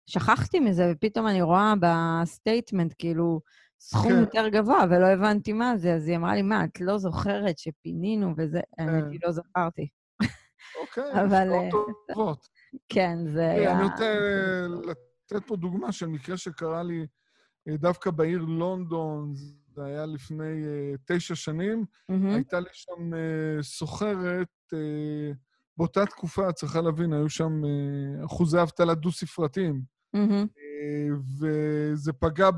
שכחתי 0.05 0.59
מזה, 0.59 0.91
ופתאום 0.91 1.27
אני 1.27 1.41
רואה 1.41 1.73
ב 1.79 1.90
statement, 1.90 2.93
כאילו, 2.97 3.41
סכום 3.79 4.11
כן. 4.11 4.19
יותר 4.19 4.47
גבוה, 4.49 4.85
ולא 4.89 5.05
הבנתי 5.05 5.53
מה 5.53 5.77
זה, 5.77 5.93
אז 5.93 6.07
היא 6.07 6.17
אמרה 6.17 6.35
לי, 6.35 6.41
מה, 6.41 6.65
את 6.65 6.81
לא 6.81 6.97
זוכרת 6.97 7.57
שפינינו 7.57 8.33
וזה? 8.37 8.59
האמת 8.77 9.03
היא, 9.11 9.19
לא 9.23 9.31
זכרתי. 9.31 9.87
אוקיי, 10.81 11.11
אבל, 11.21 11.53
אה, 11.53 11.69
טובות. 12.07 12.47
כן, 12.89 13.17
זה 13.27 13.51
תראי, 13.53 13.59
היה... 13.59 13.79
אני 13.79 13.83
רוצה 13.83 14.03
אה, 14.03 14.67
לתת 14.67 15.47
פה 15.47 15.55
דוגמה 15.55 15.91
של 15.91 16.07
מקרה 16.07 16.37
שקרה 16.37 16.83
לי 16.83 17.07
אה, 17.67 17.77
דווקא 17.77 18.11
בעיר 18.11 18.41
לונדון, 18.41 19.33
זה 19.75 19.85
היה 19.85 20.05
לפני 20.05 20.65
תשע 21.05 21.35
שנים. 21.35 21.85
הייתה 22.09 22.59
לי 22.59 22.69
שם 22.73 23.11
סוחרת, 23.61 24.73
באותה 25.77 26.05
תקופה, 26.05 26.51
צריכה 26.51 26.81
להבין, 26.81 27.13
היו 27.13 27.29
שם 27.29 27.61
אחוזי 28.25 28.61
אבטלה 28.61 28.93
דו-ספרתיים, 28.95 29.81
אה, 30.15 30.43
וזה 31.39 32.13
פגע 32.13 32.49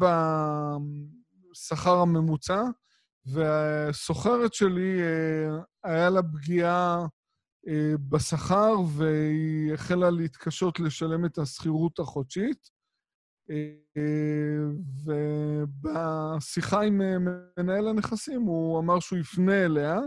בשכר 1.52 1.98
הממוצע, 1.98 2.64
והסוחרת 3.26 4.54
שלי, 4.54 5.02
אה, 5.02 5.60
היה 5.84 6.10
לה 6.10 6.24
פגיעה 6.24 7.06
אה, 7.68 7.94
בשכר, 8.10 8.74
והיא 8.96 9.74
החלה 9.74 10.10
להתקשות 10.10 10.80
לשלם 10.80 11.26
את 11.26 11.38
השכירות 11.38 12.00
החודשית. 12.00 12.70
אה, 13.50 13.74
ובשיחה 15.84 16.82
עם 16.82 17.02
מנהל 17.58 17.88
הנכסים, 17.88 18.42
הוא 18.42 18.80
אמר 18.80 19.00
שהוא 19.00 19.20
יפנה 19.20 19.66
אליה, 19.66 20.00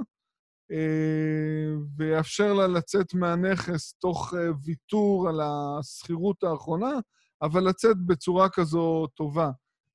ויאפשר 1.97 2.53
לה 2.53 2.67
לצאת 2.67 3.15
מהנכס 3.15 3.93
תוך 3.93 4.35
ויתור 4.65 5.29
על 5.29 5.41
השכירות 5.41 6.45
האחרונה, 6.45 6.93
אבל 7.45 7.69
לצאת 7.69 7.97
בצורה 8.07 8.49
כזו 8.49 9.07
טובה. 9.07 9.51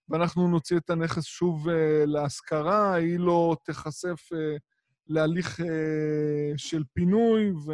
ואנחנו 0.09 0.47
נוציא 0.47 0.77
את 0.77 0.89
הנכס 0.89 1.23
שוב 1.23 1.69
אה, 1.69 2.03
להשכרה, 2.05 2.93
היא 2.93 3.19
לא 3.19 3.55
תיחשף 3.65 4.29
אה, 4.33 4.57
להליך 5.07 5.59
אה, 5.59 6.57
של 6.57 6.83
פינוי, 6.93 7.51
ו... 7.51 7.73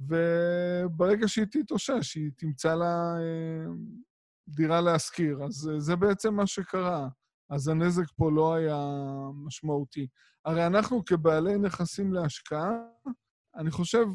וברגע 0.00 1.28
שהיא 1.28 1.46
תתאושש, 1.50 2.14
היא 2.14 2.30
תמצא 2.36 2.74
לה 2.74 3.14
אה, 3.18 3.72
דירה 4.48 4.80
להשכיר. 4.80 5.44
אז 5.44 5.70
אה, 5.72 5.80
זה 5.80 5.96
בעצם 5.96 6.34
מה 6.34 6.46
שקרה. 6.46 7.08
אז 7.50 7.68
הנזק 7.68 8.04
פה 8.16 8.30
לא 8.30 8.54
היה 8.54 8.86
משמעותי. 9.34 10.06
הרי 10.44 10.66
אנחנו 10.66 11.04
כבעלי 11.04 11.58
נכסים 11.58 12.12
להשקעה, 12.12 12.70
אני 13.56 13.70
חושב 13.70 14.06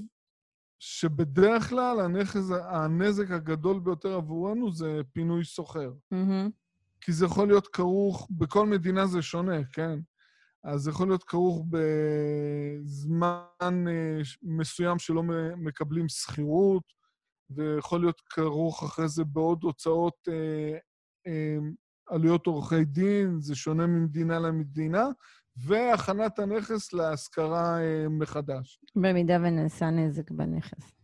שבדרך 0.79 1.69
כלל 1.69 1.99
הנכס, 1.99 2.49
הנזק 2.69 3.31
הגדול 3.31 3.79
ביותר 3.79 4.13
עבורנו 4.15 4.71
זה 4.71 5.01
פינוי 5.13 5.45
סוחר. 5.45 5.91
מהמם, 6.11 6.49
כי 7.01 7.11
זה 7.13 7.25
יכול 7.25 7.47
להיות 7.47 7.67
כרוך, 7.67 8.27
בכל 8.31 8.67
מדינה 8.67 9.07
זה 9.07 9.21
שונה, 9.21 9.63
כן? 9.73 9.99
אז 10.63 10.81
זה 10.81 10.89
יכול 10.89 11.07
להיות 11.07 11.23
כרוך 11.23 11.65
בזמן 12.79 13.43
אה, 13.87 14.21
מסוים 14.41 14.99
שלא 14.99 15.23
מקבלים 15.57 16.09
שכירות, 16.09 16.83
ויכול 17.49 17.99
להיות 17.99 18.21
כרוך 18.25 18.83
אחרי 18.83 19.07
זה 19.07 19.23
בעוד 19.23 19.63
הוצאות, 19.63 20.27
אה, 20.27 20.77
אה, 21.27 21.57
עלויות 22.09 22.47
עורכי 22.47 22.85
דין, 22.85 23.39
זה 23.41 23.55
שונה 23.55 23.87
ממדינה 23.87 24.39
למדינה, 24.39 25.05
והכנת 25.65 26.39
הנכס 26.39 26.93
להשכרה 26.93 27.81
אה, 27.81 28.09
מחדש. 28.09 28.81
במידה 28.95 29.37
ונעשה 29.41 29.89
נזק 29.89 30.31
בנכס. 30.31 30.99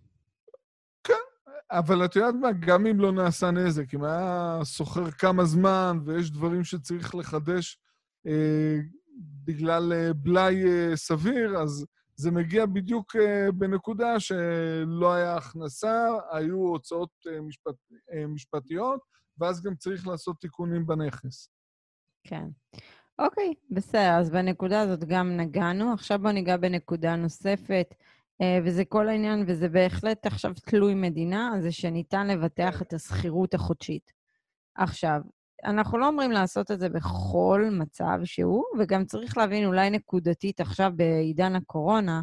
אבל 1.72 2.06
את 2.06 2.16
יודעת 2.16 2.36
מה, 2.42 2.52
גם 2.52 2.86
אם 2.86 3.00
לא 3.00 3.12
נעשה 3.12 3.52
נזק, 3.52 3.94
אם 3.94 4.04
היה 4.04 4.60
סוחר 4.64 5.12
כמה 5.12 5.46
זמן 5.46 6.00
ויש 6.06 6.32
דברים 6.32 6.64
שצריך 6.64 7.16
לחדש 7.16 7.80
אה, 8.28 8.78
בגלל 9.20 9.94
אה, 9.94 10.14
בלאי 10.14 10.64
אה, 10.66 10.96
סביר, 10.96 11.58
אז 11.58 11.86
זה 12.16 12.32
מגיע 12.32 12.66
בדיוק 12.66 13.16
אה, 13.16 13.52
בנקודה 13.52 14.20
שלא 14.20 15.14
היה 15.14 15.36
הכנסה, 15.36 16.08
היו 16.32 16.58
הוצאות 16.58 17.10
אה, 17.28 17.42
משפט, 17.42 17.76
אה, 18.14 18.28
משפטיות, 18.28 19.02
ואז 19.38 19.64
גם 19.64 19.76
צריך 19.76 20.08
לעשות 20.08 20.40
תיקונים 20.42 20.88
בנכס. 20.88 21.50
כן. 22.24 22.48
אוקיי, 23.20 23.54
בסדר, 23.72 24.18
אז 24.20 24.30
בנקודה 24.30 24.82
הזאת 24.82 25.04
גם 25.04 25.38
נגענו. 25.38 25.94
עכשיו 25.94 26.20
בואו 26.20 26.34
ניגע 26.34 26.58
בנקודה 26.58 27.16
נוספת, 27.16 27.96
אה, 28.42 28.60
וזה 28.66 28.86
כל 28.86 29.10
העניין, 29.10 29.44
וזה 29.48 29.70
בהחלט 29.70 30.26
עכשיו 30.26 30.52
תלוי 30.66 30.94
מדינה, 30.94 31.52
זה 31.62 31.72
שניתן 31.72 32.28
לבטח 32.28 32.82
את 32.82 32.94
השכירות 32.94 33.54
החודשית. 33.54 34.12
עכשיו, 34.76 35.22
אנחנו 35.66 35.98
לא 35.98 36.08
אומרים 36.08 36.32
לעשות 36.32 36.72
את 36.72 36.80
זה 36.80 36.90
בכל 36.90 37.66
מצב 37.72 38.20
שהוא, 38.24 38.64
וגם 38.80 39.06
צריך 39.06 39.38
להבין 39.38 39.66
אולי 39.66 39.90
נקודתית 39.90 40.62
עכשיו 40.62 40.92
בעידן 40.96 41.56
הקורונה, 41.56 42.22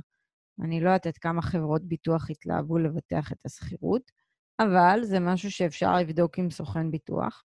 אני 0.64 0.80
לא 0.80 0.90
יודעת 0.90 1.18
כמה 1.18 1.42
חברות 1.42 1.82
ביטוח 1.82 2.30
התלהבו 2.30 2.78
לבטח 2.78 3.32
את 3.32 3.46
השכירות, 3.46 4.10
אבל 4.60 5.00
זה 5.02 5.20
משהו 5.20 5.50
שאפשר 5.50 5.96
לבדוק 5.96 6.38
עם 6.38 6.50
סוכן 6.50 6.90
ביטוח. 6.90 7.44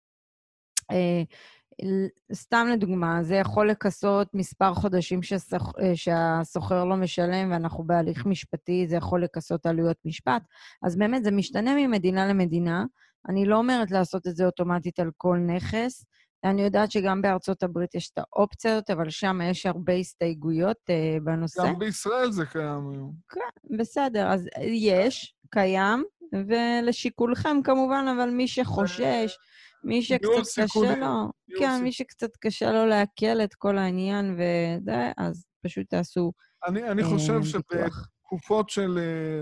סתם 2.33 2.67
לדוגמה, 2.73 3.23
זה 3.23 3.35
יכול 3.35 3.69
לכסות 3.69 4.27
מספר 4.33 4.73
חודשים 4.73 5.23
שסוח- 5.23 5.73
אה, 5.79 5.95
שהסוחר 5.95 6.85
לא 6.85 6.95
משלם 6.95 7.51
ואנחנו 7.51 7.83
בהליך 7.83 8.25
משפטי, 8.25 8.87
זה 8.87 8.95
יכול 8.95 9.23
לכסות 9.23 9.65
עלויות 9.65 9.97
משפט. 10.05 10.41
אז 10.83 10.97
באמת, 10.97 11.23
זה 11.23 11.31
משתנה 11.31 11.75
ממדינה 11.75 12.27
למדינה. 12.27 12.85
אני 13.29 13.45
לא 13.45 13.57
אומרת 13.57 13.91
לעשות 13.91 14.27
את 14.27 14.35
זה 14.35 14.45
אוטומטית 14.45 14.99
על 14.99 15.11
כל 15.17 15.37
נכס. 15.37 16.05
אני 16.43 16.61
יודעת 16.61 16.91
שגם 16.91 17.21
בארצות 17.21 17.63
הברית 17.63 17.95
יש 17.95 18.09
את 18.13 18.17
האופציה 18.17 18.73
הזאת, 18.73 18.89
אבל 18.89 19.09
שם 19.09 19.39
יש 19.43 19.65
הרבה 19.65 19.93
הסתייגויות 19.93 20.77
אה, 20.89 21.17
בנושא. 21.23 21.63
גם 21.67 21.79
בישראל 21.79 22.31
זה 22.31 22.45
קיים 22.45 22.91
היום. 22.93 23.13
כן, 23.29 23.77
בסדר, 23.77 24.27
אז 24.27 24.47
יש, 24.61 25.35
קיים, 25.49 26.03
ולשיקולכם 26.47 27.57
כמובן, 27.63 28.05
אבל 28.17 28.29
מי 28.29 28.47
שחושש, 28.47 29.37
מי 29.83 30.01
שקצת 30.01 30.61
קשה 30.63 30.95
לו, 30.95 31.31
כן. 31.59 31.83
מי 31.83 31.91
שקצת 31.91 32.31
קשה 32.39 32.71
לו 32.71 32.85
לעכל 32.85 33.41
את 33.43 33.53
כל 33.53 33.77
העניין 33.77 34.33
וזה, 34.33 35.11
אז 35.17 35.45
פשוט 35.65 35.85
תעשו 35.89 36.31
אני, 36.67 36.91
אני 36.91 37.03
אה, 37.03 37.07
חושב. 37.07 37.43
שבתקופות 37.43 38.69
של 38.69 38.97
אה, 38.97 39.41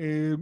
אה, 0.00 0.32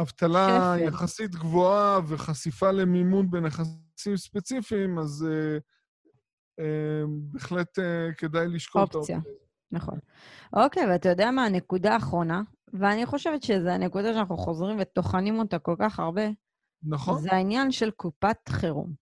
אבטלה. 0.00 0.74
יחסית 0.78 1.30
גבוהה 1.30 2.00
וחשיפה 2.08 2.70
למימון 2.70 3.30
בנכסים 3.30 4.16
ספציפיים, 4.16 4.98
אז 4.98 5.26
אה, 5.30 5.58
אה, 6.60 7.04
בהחלט 7.08 7.78
אה, 7.78 8.12
כדאי 8.18 8.48
לשקול 8.48 8.84
את 8.84 8.94
אופציה. 8.94 9.16
האופציה. 9.16 9.32
נכון. 9.72 9.98
אוקיי, 10.52 10.86
ואתה 10.86 11.08
יודע 11.08 11.30
מה 11.30 11.44
הנקודה 11.44 11.94
האחרונה? 11.94 12.42
ואני 12.78 13.06
חושבת 13.06 13.42
שזו 13.42 13.68
הנקודה 13.68 14.14
שאנחנו 14.14 14.36
חוזרים 14.36 14.76
וטוחנים 14.80 15.38
אותה 15.38 15.58
כל 15.58 15.74
כך 15.78 16.00
הרבה, 16.00 16.22
נכון? 16.82 17.18
זה 17.22 17.32
העניין 17.32 17.70
של 17.70 17.90
קופת 17.90 18.48
חירום. 18.48 18.92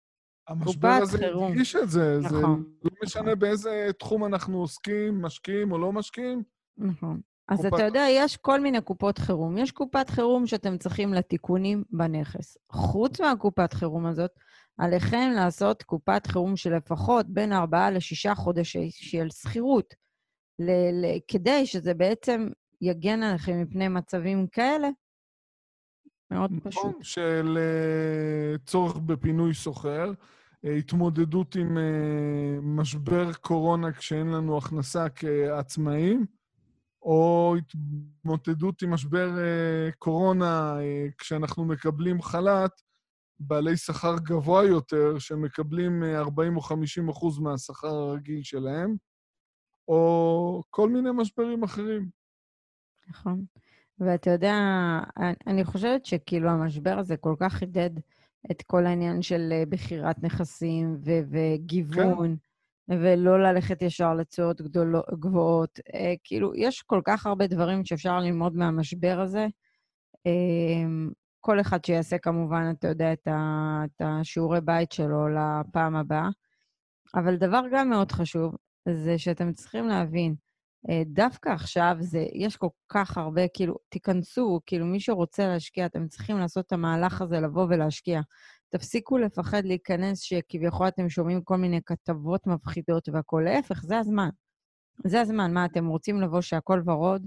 המשבר 0.48 0.88
הזה. 0.88 1.18
הדגיש 1.48 1.76
את 1.76 1.90
זה. 1.90 2.20
זה 2.20 2.26
נכון, 2.38 2.64
לא 2.84 2.90
משנה 3.04 3.34
באיזה 3.34 3.90
תחום 3.98 4.24
אנחנו 4.24 4.58
עוסקים, 4.58 5.22
משקיעים 5.22 5.72
או 5.72 5.78
לא 5.78 5.92
משקיעים, 5.92 6.42
נכון. 6.78 7.20
אז 7.48 7.58
קופת- 7.60 7.74
אתה 7.74 7.82
יודע, 7.82 8.06
יש 8.10 8.36
כל 8.36 8.60
מיני 8.60 8.80
קופות 8.80 9.18
חירום. 9.18 9.58
יש 9.58 9.72
קופת 9.72 10.10
חירום 10.10 10.46
שאתם 10.46 10.78
צריכים 10.78 11.14
לתיקונים 11.14 11.84
בנכס. 11.90 12.56
חוץ 12.72 13.20
מהקופת 13.20 13.72
חירום 13.72 14.06
הזאת, 14.06 14.30
עליכם 14.78 15.30
לעשות 15.36 15.82
קופת 15.82 16.26
חירום 16.26 16.56
של 16.56 16.74
לפחות 16.76 17.26
בין 17.28 17.52
ארבעה 17.52 17.90
לשישה 17.90 18.34
חודשי 18.34 18.90
של 18.90 19.30
שכירות, 19.30 19.94
ל- 20.58 21.04
ל- 21.06 21.18
כדי 21.28 21.66
שזה 21.66 21.94
בעצם 21.94 22.48
יגן 22.80 23.22
עליכם 23.22 23.62
מפני 23.62 23.88
מצבים 23.88 24.46
כאלה. 24.46 24.88
מאוד 26.30 26.50
פשוט. 26.62 26.96
של 27.02 27.58
אה, 27.60 28.58
צורך 28.66 28.96
בפינוי 28.96 29.54
סוחר, 29.54 30.12
אה, 30.64 30.74
התמודדות 30.74 31.56
עם 31.56 31.78
אה, 31.78 32.60
משבר 32.62 33.32
קורונה 33.32 33.92
כשאין 33.92 34.26
לנו 34.26 34.58
הכנסה 34.58 35.08
כעצמאים, 35.08 36.26
או 37.02 37.54
התמודדות 37.58 38.82
עם 38.82 38.90
משבר 38.90 39.30
קורונה 39.98 40.76
כשאנחנו 41.18 41.64
מקבלים 41.64 42.22
חל"ת, 42.22 42.80
בעלי 43.40 43.76
שכר 43.76 44.16
גבוה 44.18 44.64
יותר, 44.64 45.18
שמקבלים 45.18 46.02
אה, 46.04 46.18
40 46.18 46.56
או 46.56 46.60
50 46.60 47.08
אחוז 47.08 47.38
מהשכר 47.38 47.88
הרגיל 47.88 48.42
שלהם, 48.42 48.96
או 49.88 50.62
כל 50.70 50.88
מיני 50.88 51.10
משברים 51.16 51.62
אחרים. 51.62 52.10
נכון. 53.08 53.44
ואתה 53.98 54.30
יודע, 54.30 54.54
אני- 55.46 55.64
חושבת 55.64 56.06
שכאילו 56.06 56.50
המשבר 56.50 56.98
הזה 56.98 57.16
כל 57.16 57.34
כך 57.40 57.52
חידד 57.52 57.90
את 58.50 58.62
כל 58.62 58.86
העניין 58.86 59.22
של 59.22 59.48
אה, 59.52 59.62
בחירת 59.68 60.22
נכסים 60.22 60.96
ו- 61.04 61.20
וגיוון, 61.30 62.36
ולא 62.88 63.42
ללכת 63.42 63.82
ישר 63.82 64.14
לתשואות 64.14 64.60
גבוהות. 65.20 65.80
אה, 65.94 66.14
כאילו, 66.24 66.54
יש 66.54 66.82
כל 66.82 67.00
כך 67.04 67.26
הרבה 67.26 67.46
דברים 67.46 67.84
שאפשר 67.84 68.18
ללמוד 68.18 68.56
מהמשבר 68.56 69.20
הזה. 69.20 69.46
אה, 70.26 70.86
כל 71.40 71.60
אחד 71.60 71.84
שיעשה 71.84 72.18
כמובן, 72.18 72.72
אתה 72.78 72.88
יודע, 72.88 73.12
את, 73.12 73.28
ה- 73.28 73.82
את 73.84 74.02
השיעורי 74.04 74.60
בית 74.60 74.92
שלו 74.92 75.28
לפעם 75.28 75.96
הבאה. 75.96 76.28
אבל 77.14 77.36
דבר 77.36 77.60
גם 77.72 77.90
מאוד 77.90 78.12
חשוב, 78.12 78.54
זה 78.88 79.18
שאתם 79.18 79.52
צריכים 79.52 79.86
להבין, 79.88 80.34
דווקא 81.06 81.48
עכשיו 81.48 81.96
זה, 82.00 82.26
יש 82.32 82.56
כל 82.56 82.68
כך 82.88 83.18
הרבה, 83.18 83.48
כאילו, 83.48 83.76
תיכנסו, 83.88 84.60
כאילו, 84.66 84.86
מי 84.86 85.00
שרוצה 85.00 85.46
להשקיע, 85.46 85.86
אתם 85.86 86.08
צריכים 86.08 86.38
לעשות 86.38 86.66
את 86.66 86.72
המהלך 86.72 87.22
הזה, 87.22 87.40
לבוא 87.40 87.66
ולהשקיע. 87.68 88.20
תפסיקו 88.68 89.18
לפחד 89.18 89.64
להיכנס 89.64 90.20
שכביכול 90.20 90.88
אתם 90.88 91.08
שומעים 91.08 91.42
כל 91.42 91.56
מיני 91.56 91.80
כתבות 91.86 92.46
מפחידות 92.46 93.08
והכול. 93.08 93.44
להפך, 93.44 93.82
זה 93.82 93.98
הזמן. 93.98 94.28
זה 95.06 95.20
הזמן. 95.20 95.54
מה, 95.54 95.64
אתם 95.64 95.86
רוצים 95.86 96.20
לבוא 96.20 96.40
שהכל 96.40 96.82
ורוד? 96.86 97.26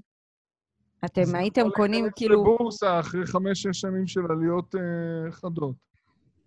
אתם 1.05 1.23
זה 1.23 1.37
הייתם 1.37 1.69
קונים, 1.75 2.05
כאילו... 2.15 2.41
לבורסה 2.41 2.99
אחרי 2.99 3.25
חמש-שש 3.25 3.79
שנים 3.79 4.07
של 4.07 4.21
עליות 4.29 4.75
אה, 4.75 5.31
חדות. 5.31 5.75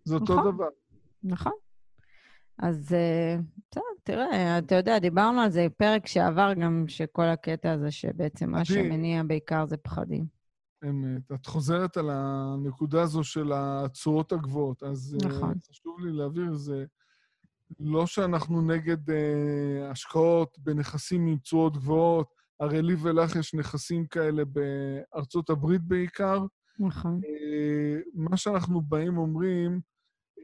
זה 0.04 0.14
אותו 0.14 0.34
נכון. 0.34 0.54
דבר. 0.54 0.68
נכון. 1.22 1.52
אז 2.62 2.92
אה, 2.92 3.36
בסדר, 3.70 3.82
תראה, 4.02 4.58
אתה 4.58 4.74
יודע, 4.74 4.98
דיברנו 4.98 5.40
על 5.40 5.50
זה 5.50 5.66
פרק 5.76 6.06
שעבר 6.06 6.54
גם, 6.54 6.84
שכל 6.88 7.24
הקטע 7.24 7.72
הזה, 7.72 7.90
שבעצם 7.90 8.50
מה. 8.50 8.64
שמניע 8.64 9.22
בעיקר 9.22 9.66
זה 9.66 9.76
פחדים. 9.76 10.26
אמת. 10.88 11.32
את 11.32 11.46
חוזרת 11.46 11.96
על 11.96 12.10
הנקודה 12.12 13.02
הזו 13.02 13.24
של 13.24 13.52
התשואות 13.54 14.32
הגבוהות. 14.32 14.82
אז 14.82 15.16
אה, 15.22 15.28
נכון. 15.28 15.54
חשוב 15.70 16.00
לי 16.00 16.12
להבהיר, 16.12 16.54
זה 16.54 16.84
לא 17.80 18.06
שאנחנו 18.06 18.62
נגד 18.62 19.10
אה, 19.10 19.90
השקעות 19.90 20.58
בנכסים 20.58 21.26
עם 21.26 21.38
תשואות 21.38 21.76
גבוהות, 21.76 22.28
הרי 22.60 22.82
לי 22.82 22.94
ולך 23.02 23.36
יש 23.36 23.54
נכסים 23.54 24.06
כאלה 24.06 24.42
בארצות 24.44 25.50
הברית 25.50 25.82
בעיקר. 25.82 26.44
נכון. 26.78 27.20
אה, 27.24 28.00
מה 28.14 28.36
שאנחנו 28.36 28.80
באים 28.80 29.18
אומרים, 29.18 29.80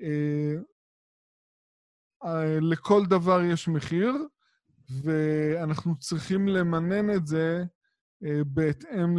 אה, 0.02 0.09
אה, 0.09 0.55
לכל 2.61 3.07
דבר 3.07 3.42
יש 3.42 3.68
מחיר, 3.68 4.14
ואנחנו 5.02 5.98
צריכים 5.98 6.48
למנן 6.48 7.16
את 7.16 7.26
זה 7.26 7.64
אה, 8.24 8.40
בהתאם 8.46 9.14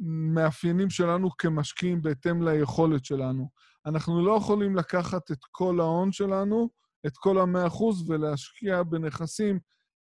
למאפיינים 0.00 0.90
שלנו 0.90 1.36
כמשקיעים, 1.38 2.02
בהתאם 2.02 2.42
ליכולת 2.42 3.04
שלנו. 3.04 3.50
אנחנו 3.86 4.26
לא 4.26 4.36
יכולים 4.36 4.76
לקחת 4.76 5.30
את 5.30 5.44
כל 5.50 5.80
ההון 5.80 6.12
שלנו, 6.12 6.70
את 7.06 7.12
כל 7.16 7.38
המאה 7.38 7.66
אחוז, 7.66 8.10
ולהשקיע 8.10 8.82
בנכסים 8.82 9.58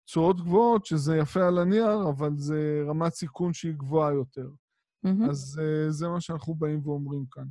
תשואות 0.06 0.42
גבוהות, 0.42 0.86
שזה 0.86 1.18
יפה 1.18 1.48
על 1.48 1.58
הנייר, 1.58 2.10
אבל 2.10 2.32
זה 2.36 2.84
רמת 2.88 3.14
סיכון 3.14 3.54
שהיא 3.54 3.74
גבוהה 3.74 4.14
יותר. 4.14 4.50
מהמם. 5.04 5.30
אז 5.30 5.62
uh, 5.62 5.92
זה 5.92 6.08
מה 6.08 6.22
שאנחנו 6.22 6.56
באים 6.56 6.88
ואומרים 6.88 7.26
כאן. 7.32 7.46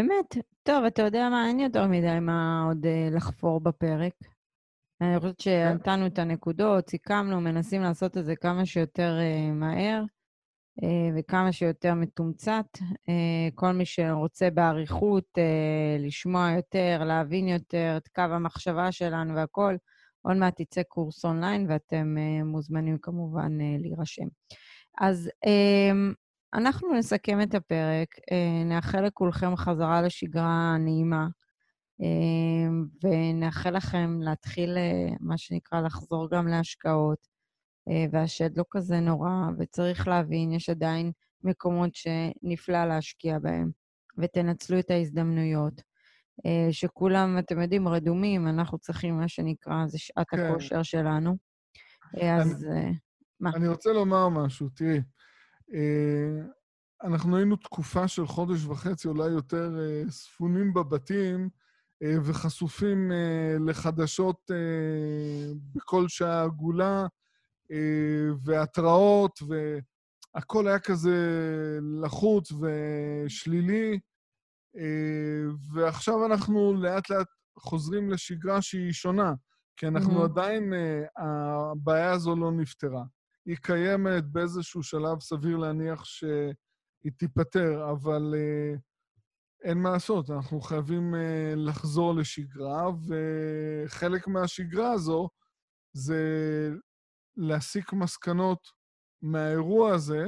אמת. 0.00 0.36
טוב, 0.62 0.84
אתה 0.84 1.02
יודע 1.02 1.28
מה, 1.28 1.48
אין 1.48 1.60
יותר 1.60 1.86
מדי 1.86 2.18
מה 2.20 2.64
עוד 2.68 2.86
אה, 2.86 3.08
לחפור 3.10 3.60
בפרק. 3.60 4.12
אני 5.00 5.18
חושבת 5.20 5.40
שנתנו 5.40 6.06
את 6.06 6.18
הנקודות, 6.18 6.90
סיכמנו, 6.90 7.40
מנסים 7.40 7.82
לעשות 7.82 8.18
את 8.18 8.24
זה 8.24 8.36
כמה 8.36 8.66
שיותר 8.66 9.18
אה, 9.20 9.52
מהר 9.52 10.02
אה, 10.82 11.10
וכמה 11.16 11.52
שיותר 11.52 11.94
מתומצת. 11.94 12.64
כל 13.54 13.72
מי 13.72 13.86
שרוצה 13.86 14.50
באריכות 14.50 15.38
לשמוע 15.98 16.50
יותר, 16.56 17.04
להבין 17.04 17.48
יותר 17.48 17.94
את 17.96 18.08
קו 18.08 18.22
המחשבה 18.22 18.92
שלנו 18.92 19.34
והכול, 19.34 19.78
עוד 20.22 20.36
מעט 20.36 20.60
יצא 20.60 20.82
קורס 20.82 21.24
אונליין 21.24 21.66
ואתם 21.68 22.16
מוזמנים 22.44 22.98
כמובן 22.98 23.58
להירשם. 23.78 24.26
אז 24.98 25.30
אה, 25.46 25.92
אנחנו 26.54 26.94
נסכם 26.94 27.42
את 27.42 27.54
הפרק, 27.54 28.08
אה, 28.32 28.64
נאחל 28.64 29.06
לכולכם 29.06 29.56
חזרה 29.56 30.02
לשגרה 30.02 30.76
נעימה, 30.78 31.26
אה, 32.02 32.70
ונאחל 33.02 33.76
לכם 33.76 34.18
להתחיל, 34.20 34.76
אה, 34.76 35.16
מה 35.20 35.38
שנקרא, 35.38 35.80
לחזור 35.80 36.30
גם 36.30 36.48
להשקעות, 36.48 37.34
והשד 38.12 38.58
לא 38.58 38.64
כזה 38.70 39.00
נורא, 39.00 39.30
וצריך 39.58 40.08
להבין, 40.08 40.52
יש 40.52 40.70
עדיין 40.70 41.12
מקומות 41.42 41.90
שנפלא 41.94 42.84
להשקיע 42.84 43.38
בהם, 43.38 43.70
ותנצלו 44.18 44.78
את 44.78 44.90
ההזדמנויות. 44.90 45.82
שכולם, 46.70 47.38
אתם 47.38 47.60
יודעים, 47.60 47.88
רדומים, 47.88 48.48
אנחנו 48.48 48.78
צריכים, 48.78 49.16
מה 49.16 49.28
שנקרא, 49.28 49.86
זה 49.86 49.98
שעת 49.98 50.28
כן. 50.28 50.38
הכושר 50.38 50.82
שלנו. 50.82 51.36
אז 52.22 52.66
אה, 52.70 52.90
מה? 53.40 53.50
אני 53.54 53.68
רוצה 53.68 53.92
לומר 53.92 54.28
משהו, 54.28 54.68
תראי. 54.68 55.00
אה, 55.72 56.46
אנחנו 57.02 57.36
היינו 57.36 57.56
תקופה 57.56 58.08
של 58.08 58.26
חודש 58.26 58.64
וחצי, 58.64 59.08
אולי 59.08 59.28
יותר, 59.28 59.70
אה, 59.78 60.10
ספונים 60.10 60.74
בבתים 60.74 61.48
אה, 62.02 62.16
וחשופים 62.24 63.12
לחדשות 63.66 64.50
בכל 65.74 66.08
שעה 66.08 66.44
עגולה, 66.44 67.06
והתראות, 68.44 69.40
והכל 70.34 70.68
היה 70.68 70.78
כזה 70.78 71.18
לחוץ 72.02 72.52
ושלילי. 72.52 73.98
ועכשיו 75.74 76.26
אנחנו 76.26 76.74
לאט-לאט 76.74 77.26
חוזרים 77.58 78.10
לשגרה 78.10 78.62
שהיא 78.62 78.92
שונה, 78.92 79.32
כי 79.76 79.86
אנחנו 79.86 80.12
מהמם. 80.12 80.24
עדיין, 80.24 80.72
הבעיה 81.16 82.12
הזו 82.12 82.36
לא 82.36 82.52
נפתרה. 82.52 83.04
היא 83.46 83.56
קיימת 83.56 84.24
באיזשהו 84.24 84.82
שלב, 84.82 85.20
סביר 85.20 85.56
להניח 85.56 86.04
שהיא 86.04 87.12
תיפתר, 87.16 87.90
אבל 87.90 88.34
אה, 88.34 88.74
אין 89.62 89.78
מה 89.78 89.90
לעשות, 89.90 90.30
אנחנו 90.30 90.60
חייבים 90.60 91.14
אה, 91.14 91.54
לחזור 91.56 92.14
לשגרה, 92.14 92.90
וחלק 93.06 94.28
מהשגרה 94.28 94.92
הזו 94.92 95.28
זה 95.92 96.22
להסיק 97.36 97.92
מסקנות 97.92 98.68
מהאירוע 99.22 99.94
הזה. 99.94 100.24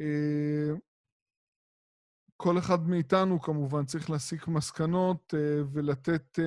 אה, 0.00 0.76
כל 2.36 2.58
אחד 2.58 2.88
מאיתנו 2.88 3.40
כמובן 3.40 3.84
צריך 3.84 4.10
להסיק 4.10 4.48
מסקנות 4.48 5.34
ולתת 5.72 6.38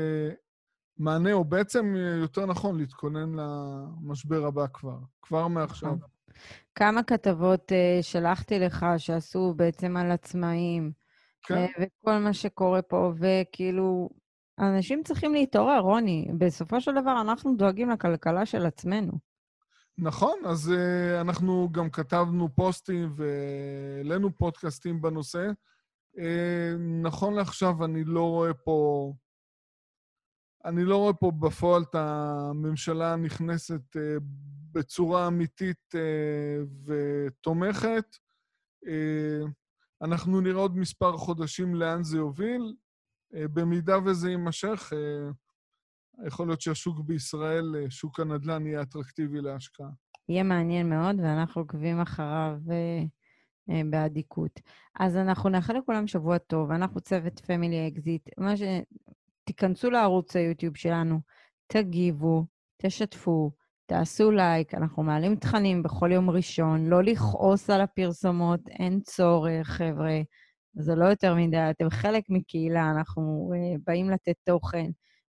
מענה, 1.00 1.34
או 1.34 1.44
בעצם, 1.44 1.96
אה, 1.98 2.02
יותר 2.02 2.46
נכון, 2.46 2.78
להתכונן 2.78 3.30
למשבר 3.34 4.46
הבא 4.46 4.66
כבר, 4.74 4.98
כבר 5.22 5.48
מעכשיו. 5.48 5.90
נכון. 5.96 6.10
כמה 6.76 7.04
כתבות 7.04 7.72
uh, 7.72 8.04
שלחתי 8.04 8.60
לך 8.60 8.86
שעשו 8.98 9.54
בעצם 9.56 9.98
על 9.98 10.12
עצמאים, 10.12 10.92
כן, 11.42 11.56
אה, 11.56 11.68
וכל 11.80 12.18
מה 12.18 12.34
שקורה 12.34 12.82
פה, 12.82 13.14
וכאילו, 13.20 14.10
אנשים 14.60 15.04
צריכים 15.04 15.34
להתעורר, 15.34 15.80
רוני. 15.80 16.28
בסופו 16.38 16.82
של 16.82 16.92
דבר, 17.02 17.22
אנחנו 17.22 17.56
דואגים 17.56 17.90
לכלכלה 17.90 18.46
של 18.46 18.66
עצמנו. 18.66 19.12
נכון, 19.98 20.40
אז 20.46 20.74
uh, 20.74 21.22
אנחנו 21.22 21.70
גם 21.72 21.90
כתבנו 21.90 22.50
פוסטים 22.56 23.14
והעלינו 23.16 24.38
פודקאסטים 24.38 25.02
בנושא. 25.02 25.48
Uh, 26.16 26.20
נכון 27.02 27.34
לעכשיו, 27.34 27.86
אני 27.86 28.04
לא 28.04 28.24
רואה 28.24 28.54
פה... 28.54 29.12
אני 30.68 30.84
לא 30.84 30.98
רואה 30.98 31.14
פה 31.14 31.32
בפועל 31.32 31.82
את 31.82 31.96
הממשלה 31.96 33.16
נכנסת 33.16 33.82
בצורה 34.72 35.28
אמיתית 35.28 35.94
ותומכת. 36.86 38.16
אנחנו 40.02 40.42
נראה 40.42 40.62
עוד 40.62 40.78
מספר 40.78 41.18
חודשים 41.18 41.76
לאן 41.76 42.04
זה 42.04 42.18
יוביל. 42.18 42.76
במידה 43.32 43.98
וזה 44.06 44.30
יימשך, 44.30 44.94
יכול 46.26 46.48
להיות 46.48 46.62
שהשוק 46.62 47.00
בישראל, 47.00 47.76
שוק 47.90 48.20
הנדל"ן, 48.20 48.66
יהיה 48.66 48.82
אטרקטיבי 48.82 49.42
להשקעה. 49.42 49.90
יהיה 50.30 50.44
מעניין 50.44 50.90
מאוד, 50.90 51.20
ואנחנו 51.20 51.62
עוקבים 51.62 52.00
אחריו 52.00 52.58
אה, 53.70 53.82
באדיקות. 53.90 54.60
אז 55.00 55.18
אנחנו 55.18 55.50
נאחל 55.50 55.78
לכולם 55.78 56.08
שבוע 56.08 56.38
טוב, 56.38 56.72
אנחנו 56.72 57.02
צוות 57.02 57.40
Family 57.40 57.88
Exit. 57.88 58.30
מה 58.38 58.58
ש... 58.58 58.62
תיכנסו 59.48 59.90
לערוץ 59.90 60.36
היוטיוב 60.36 60.78
שלנו, 60.78 61.20
תגיבו, 61.68 62.46
תשתפו, 62.82 63.52
תעשו 63.86 64.32
לייק, 64.32 64.74
אנחנו 64.74 65.04
מעלים 65.04 65.36
תכנים 65.36 65.84
בכל 65.84 66.12
יום 66.12 66.30
ראשון, 66.30 66.86
לא 66.86 67.04
לכעוס 67.04 67.70
על 67.70 67.82
הפרסומות, 67.82 68.60
אין 68.70 69.00
צורך, 69.00 69.68
חבר'ה. 69.68 70.22
זה 70.74 70.96
לא 70.96 71.06
יותר 71.06 71.36
מדי, 71.36 71.70
אתם 71.70 71.90
חלק 71.90 72.24
מקהילה, 72.30 72.92
אנחנו 72.92 73.52
אה, 73.54 73.80
באים 73.86 74.10
לתת 74.10 74.36
תוכן, 74.44 74.90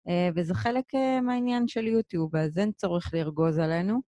אה, 0.07 0.11
וזה 0.35 0.53
חלק 0.53 0.95
אה, 0.95 1.21
מהעניין 1.21 1.67
של 1.67 1.87
יוטיוב, 1.87 2.35
אז 2.35 2.57
אין 2.57 2.71
צורך 2.71 3.13
לרגוז 3.13 3.59
עלינו, 3.59 4.01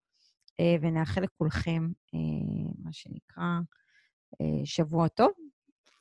uh, 0.61 0.83
ונאחל 0.83 1.21
לכולכם, 1.21 1.89
uh, 2.15 2.73
מה 2.85 2.93
שנקרא, 2.93 3.45
uh, 4.33 4.65
שבוע 4.65 5.09
טוב. 5.09 5.44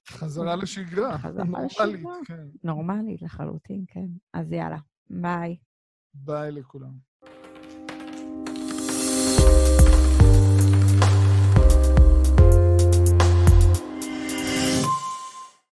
חזרה 0.07 0.55
לשגרה. 0.55 1.17
חזרה 1.17 1.43
לשגרה. 1.65 2.15
כן. 2.25 2.47
נורמלית 2.63 3.21
לחלוטין, 3.21 3.85
כן. 3.87 4.07
אז 4.33 4.51
יאללה, 4.51 4.77
ביי. 5.09 5.57
ביי 6.13 6.51
לכולם. 6.51 7.12